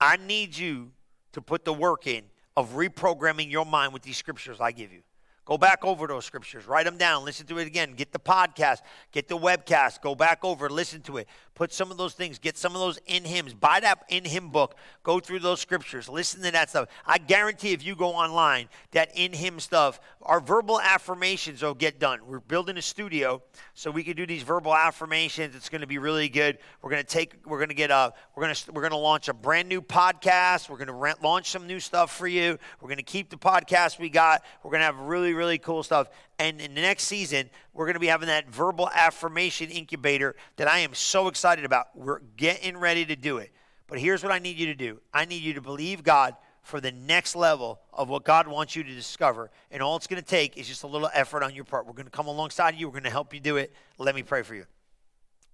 I 0.00 0.16
need 0.16 0.56
you 0.56 0.92
to 1.36 1.42
put 1.42 1.66
the 1.66 1.72
work 1.72 2.06
in 2.06 2.24
of 2.56 2.70
reprogramming 2.70 3.50
your 3.50 3.66
mind 3.66 3.92
with 3.92 4.00
these 4.00 4.16
scriptures 4.16 4.58
I 4.58 4.72
give 4.72 4.90
you. 4.90 5.02
Go 5.44 5.58
back 5.58 5.84
over 5.84 6.06
those 6.06 6.24
scriptures, 6.24 6.66
write 6.66 6.86
them 6.86 6.96
down, 6.96 7.26
listen 7.26 7.46
to 7.48 7.58
it 7.58 7.66
again, 7.66 7.92
get 7.92 8.10
the 8.10 8.18
podcast, 8.18 8.78
get 9.12 9.28
the 9.28 9.36
webcast, 9.36 10.00
go 10.00 10.14
back 10.14 10.44
over, 10.44 10.70
listen 10.70 11.02
to 11.02 11.18
it. 11.18 11.28
Put 11.56 11.72
some 11.72 11.90
of 11.90 11.96
those 11.96 12.12
things, 12.12 12.38
get 12.38 12.58
some 12.58 12.74
of 12.74 12.80
those 12.80 12.98
in 13.06 13.24
hymns, 13.24 13.54
buy 13.54 13.80
that 13.80 14.04
in 14.10 14.26
Him 14.26 14.50
book, 14.50 14.76
go 15.02 15.20
through 15.20 15.38
those 15.38 15.58
scriptures, 15.58 16.06
listen 16.06 16.42
to 16.42 16.50
that 16.52 16.68
stuff. 16.68 16.90
I 17.06 17.16
guarantee 17.16 17.72
if 17.72 17.82
you 17.82 17.96
go 17.96 18.10
online, 18.10 18.68
that 18.92 19.10
in 19.14 19.32
Him 19.32 19.58
stuff, 19.58 19.98
our 20.20 20.38
verbal 20.38 20.78
affirmations 20.78 21.62
will 21.62 21.72
get 21.72 21.98
done. 21.98 22.20
We're 22.26 22.40
building 22.40 22.76
a 22.76 22.82
studio 22.82 23.42
so 23.72 23.90
we 23.90 24.04
can 24.04 24.16
do 24.16 24.26
these 24.26 24.42
verbal 24.42 24.74
affirmations. 24.74 25.56
It's 25.56 25.70
going 25.70 25.80
to 25.80 25.86
be 25.86 25.96
really 25.96 26.28
good. 26.28 26.58
We're 26.82 26.90
going 26.90 27.02
to 27.02 27.08
take, 27.08 27.34
we're 27.46 27.58
going 27.58 27.70
to 27.70 27.74
get 27.74 27.90
a, 27.90 28.12
we're 28.34 28.42
going 28.42 28.54
to, 28.54 28.72
we're 28.72 28.82
going 28.82 28.90
to 28.90 28.98
launch 28.98 29.28
a 29.28 29.34
brand 29.34 29.66
new 29.66 29.80
podcast. 29.80 30.68
We're 30.68 30.84
going 30.84 30.88
to 30.88 31.16
launch 31.22 31.50
some 31.50 31.66
new 31.66 31.80
stuff 31.80 32.14
for 32.14 32.28
you. 32.28 32.58
We're 32.82 32.88
going 32.88 32.98
to 32.98 33.02
keep 33.02 33.30
the 33.30 33.38
podcast 33.38 33.98
we 33.98 34.10
got. 34.10 34.44
We're 34.62 34.72
going 34.72 34.80
to 34.80 34.86
have 34.86 34.98
really, 34.98 35.32
really 35.32 35.56
cool 35.56 35.82
stuff. 35.82 36.08
And 36.38 36.60
in 36.60 36.74
the 36.74 36.82
next 36.82 37.04
season, 37.04 37.48
we're 37.72 37.86
going 37.86 37.94
to 37.94 38.00
be 38.00 38.08
having 38.08 38.28
that 38.28 38.50
verbal 38.50 38.90
affirmation 38.94 39.70
incubator 39.70 40.36
that 40.56 40.68
I 40.68 40.80
am 40.80 40.92
so 40.92 41.28
excited 41.28 41.64
about. 41.64 41.86
We're 41.94 42.20
getting 42.36 42.76
ready 42.76 43.06
to 43.06 43.16
do 43.16 43.38
it. 43.38 43.52
But 43.86 44.00
here's 44.00 44.22
what 44.22 44.32
I 44.32 44.38
need 44.38 44.56
you 44.56 44.66
to 44.66 44.74
do 44.74 45.00
I 45.14 45.24
need 45.24 45.42
you 45.42 45.54
to 45.54 45.60
believe 45.60 46.02
God 46.02 46.36
for 46.62 46.80
the 46.80 46.90
next 46.90 47.36
level 47.36 47.80
of 47.92 48.08
what 48.08 48.24
God 48.24 48.48
wants 48.48 48.74
you 48.74 48.82
to 48.82 48.92
discover. 48.92 49.50
And 49.70 49.80
all 49.80 49.96
it's 49.96 50.08
going 50.08 50.20
to 50.20 50.28
take 50.28 50.56
is 50.56 50.66
just 50.66 50.82
a 50.82 50.88
little 50.88 51.08
effort 51.14 51.44
on 51.44 51.54
your 51.54 51.64
part. 51.64 51.86
We're 51.86 51.92
going 51.92 52.06
to 52.06 52.10
come 52.10 52.26
alongside 52.26 52.74
you, 52.74 52.88
we're 52.88 52.92
going 52.92 53.04
to 53.04 53.10
help 53.10 53.32
you 53.32 53.40
do 53.40 53.56
it. 53.56 53.72
Let 53.98 54.14
me 54.14 54.24
pray 54.24 54.42
for 54.42 54.54
you. 54.54 54.64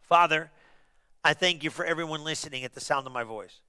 Father, 0.00 0.50
I 1.22 1.34
thank 1.34 1.62
you 1.62 1.70
for 1.70 1.84
everyone 1.84 2.24
listening 2.24 2.64
at 2.64 2.72
the 2.72 2.80
sound 2.80 3.06
of 3.06 3.12
my 3.12 3.24
voice. 3.24 3.60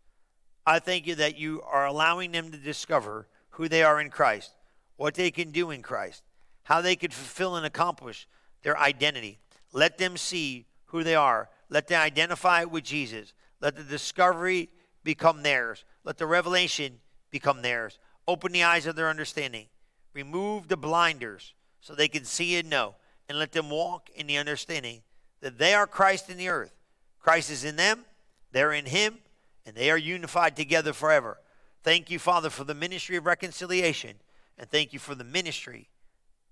I 0.66 0.80
thank 0.80 1.06
you 1.06 1.16
that 1.16 1.38
you 1.38 1.62
are 1.64 1.86
allowing 1.86 2.32
them 2.32 2.52
to 2.52 2.58
discover 2.58 3.28
who 3.52 3.68
they 3.68 3.84
are 3.84 4.00
in 4.00 4.10
Christ, 4.10 4.52
what 4.96 5.14
they 5.14 5.30
can 5.30 5.52
do 5.52 5.70
in 5.70 5.82
Christ, 5.82 6.24
how 6.64 6.82
they 6.82 6.96
could 6.96 7.14
fulfill 7.14 7.56
and 7.56 7.66
accomplish 7.66 8.28
their 8.64 8.78
identity. 8.78 9.40
Let 9.72 9.98
them 9.98 10.18
see 10.18 10.66
who 10.86 11.04
they 11.04 11.16
are. 11.16 11.50
Let 11.70 11.88
them 11.88 12.02
identify 12.02 12.64
with 12.64 12.84
Jesus. 12.84 13.34
Let 13.62 13.76
the 13.76 13.84
discovery 13.84 14.70
become 15.04 15.44
theirs. 15.44 15.86
Let 16.04 16.18
the 16.18 16.26
revelation 16.26 17.00
become 17.32 17.62
theirs. 17.62 18.00
Open 18.28 18.52
the 18.52 18.64
eyes 18.64 18.86
of 18.86 18.96
their 18.96 19.10
understanding. 19.10 19.68
Remove 20.14 20.68
the 20.68 20.78
blinders 20.78 21.54
so 21.82 21.94
they 21.94 22.08
can 22.08 22.26
see 22.26 22.56
and 22.58 22.70
know. 22.70 22.96
And 23.28 23.40
let 23.40 23.52
them 23.52 23.70
walk 23.70 24.10
in 24.16 24.28
the 24.28 24.38
understanding 24.38 25.02
that 25.42 25.58
they 25.58 25.74
are 25.74 25.88
Christ 25.88 26.30
in 26.30 26.38
the 26.38 26.50
earth. 26.50 26.74
Christ 27.20 27.50
is 27.50 27.64
in 27.64 27.78
them, 27.78 28.06
they're 28.52 28.74
in 28.74 28.86
Him, 28.86 29.18
and 29.66 29.76
they 29.76 29.90
are 29.90 29.98
unified 29.98 30.56
together 30.56 30.94
forever. 30.94 31.38
Thank 31.84 32.10
you, 32.10 32.20
Father, 32.20 32.50
for 32.50 32.64
the 32.64 32.76
ministry 32.76 33.16
of 33.16 33.26
reconciliation. 33.26 34.18
And 34.58 34.70
thank 34.70 34.94
you 34.94 35.00
for 35.00 35.16
the 35.16 35.24
ministry 35.24 35.90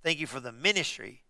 Thank 0.04 0.20
you 0.20 0.28
for 0.28 0.40
the 0.40 0.52
ministry 0.52 1.22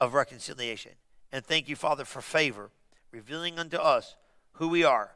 of 0.00 0.14
reconciliation. 0.14 0.92
And 1.32 1.44
thank 1.44 1.68
you, 1.68 1.76
Father, 1.76 2.04
for 2.04 2.20
favor, 2.20 2.70
revealing 3.12 3.58
unto 3.58 3.76
us 3.76 4.16
who 4.52 4.68
we 4.68 4.84
are. 4.84 5.12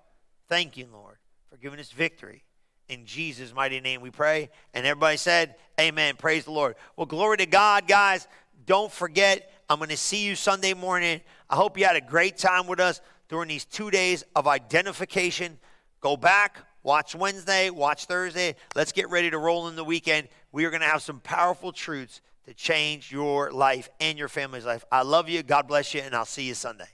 Thank 0.48 0.76
you, 0.76 0.86
Lord, 0.92 1.16
for 1.48 1.56
giving 1.56 1.80
us 1.80 1.90
victory. 1.90 2.44
In 2.88 3.06
Jesus' 3.06 3.54
mighty 3.54 3.80
name 3.80 4.00
we 4.00 4.10
pray. 4.10 4.50
And 4.74 4.84
everybody 4.84 5.16
said, 5.16 5.54
Amen. 5.80 6.16
Praise 6.16 6.44
the 6.44 6.50
Lord. 6.50 6.74
Well, 6.96 7.06
glory 7.06 7.36
to 7.38 7.46
God, 7.46 7.86
guys. 7.86 8.26
Don't 8.66 8.92
forget, 8.92 9.52
I'm 9.68 9.78
going 9.78 9.90
to 9.90 9.96
see 9.96 10.24
you 10.24 10.34
Sunday 10.34 10.74
morning. 10.74 11.20
I 11.48 11.56
hope 11.56 11.78
you 11.78 11.84
had 11.84 11.96
a 11.96 12.00
great 12.00 12.36
time 12.36 12.66
with 12.66 12.80
us 12.80 13.00
during 13.28 13.48
these 13.48 13.64
two 13.64 13.90
days 13.90 14.24
of 14.34 14.46
identification. 14.46 15.58
Go 16.00 16.16
back, 16.16 16.58
watch 16.82 17.14
Wednesday, 17.14 17.70
watch 17.70 18.06
Thursday. 18.06 18.56
Let's 18.74 18.92
get 18.92 19.08
ready 19.08 19.30
to 19.30 19.38
roll 19.38 19.68
in 19.68 19.76
the 19.76 19.84
weekend. 19.84 20.28
We 20.52 20.64
are 20.64 20.70
going 20.70 20.82
to 20.82 20.88
have 20.88 21.02
some 21.02 21.20
powerful 21.20 21.72
truths 21.72 22.20
to 22.44 22.54
change 22.54 23.12
your 23.12 23.50
life 23.50 23.88
and 24.00 24.18
your 24.18 24.28
family's 24.28 24.64
life. 24.64 24.84
I 24.90 25.02
love 25.02 25.28
you. 25.28 25.42
God 25.42 25.68
bless 25.68 25.94
you, 25.94 26.00
and 26.00 26.14
I'll 26.14 26.24
see 26.24 26.44
you 26.44 26.54
Sunday. 26.54 26.88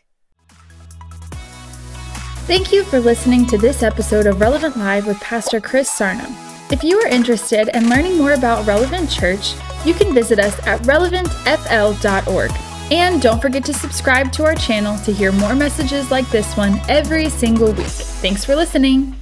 Thank 2.47 2.73
you 2.73 2.85
for 2.85 3.01
listening 3.01 3.47
to 3.47 3.59
this 3.59 3.83
episode 3.83 4.27
of 4.27 4.41
Relevant 4.41 4.77
Live 4.77 5.07
with 5.07 5.21
Pastor 5.21 5.61
Chris 5.61 5.91
Sarnum. 5.91 6.33
If 6.71 6.85
you 6.85 6.99
are 7.01 7.09
interested 7.09 7.69
in 7.75 7.89
learning 7.89 8.19
more 8.19 8.33
about 8.33 8.67
Relevant 8.67 9.11
Church, 9.11 9.55
you 9.85 9.95
can 9.95 10.15
visit 10.15 10.39
us 10.39 10.59
at 10.67 10.81
relevantfl.org. 10.83 12.51
And 12.93 13.21
don't 13.21 13.43
forget 13.43 13.65
to 13.65 13.75
subscribe 13.75 14.31
to 14.33 14.45
our 14.45 14.55
channel 14.55 14.97
to 14.99 15.13
hear 15.13 15.33
more 15.33 15.57
messages 15.57 16.11
like 16.13 16.29
this 16.31 16.57
one 16.57 16.81
every 16.89 17.29
single 17.31 17.73
week. 17.73 17.87
Thanks 17.87 18.45
for 18.45 18.55
listening. 18.55 19.17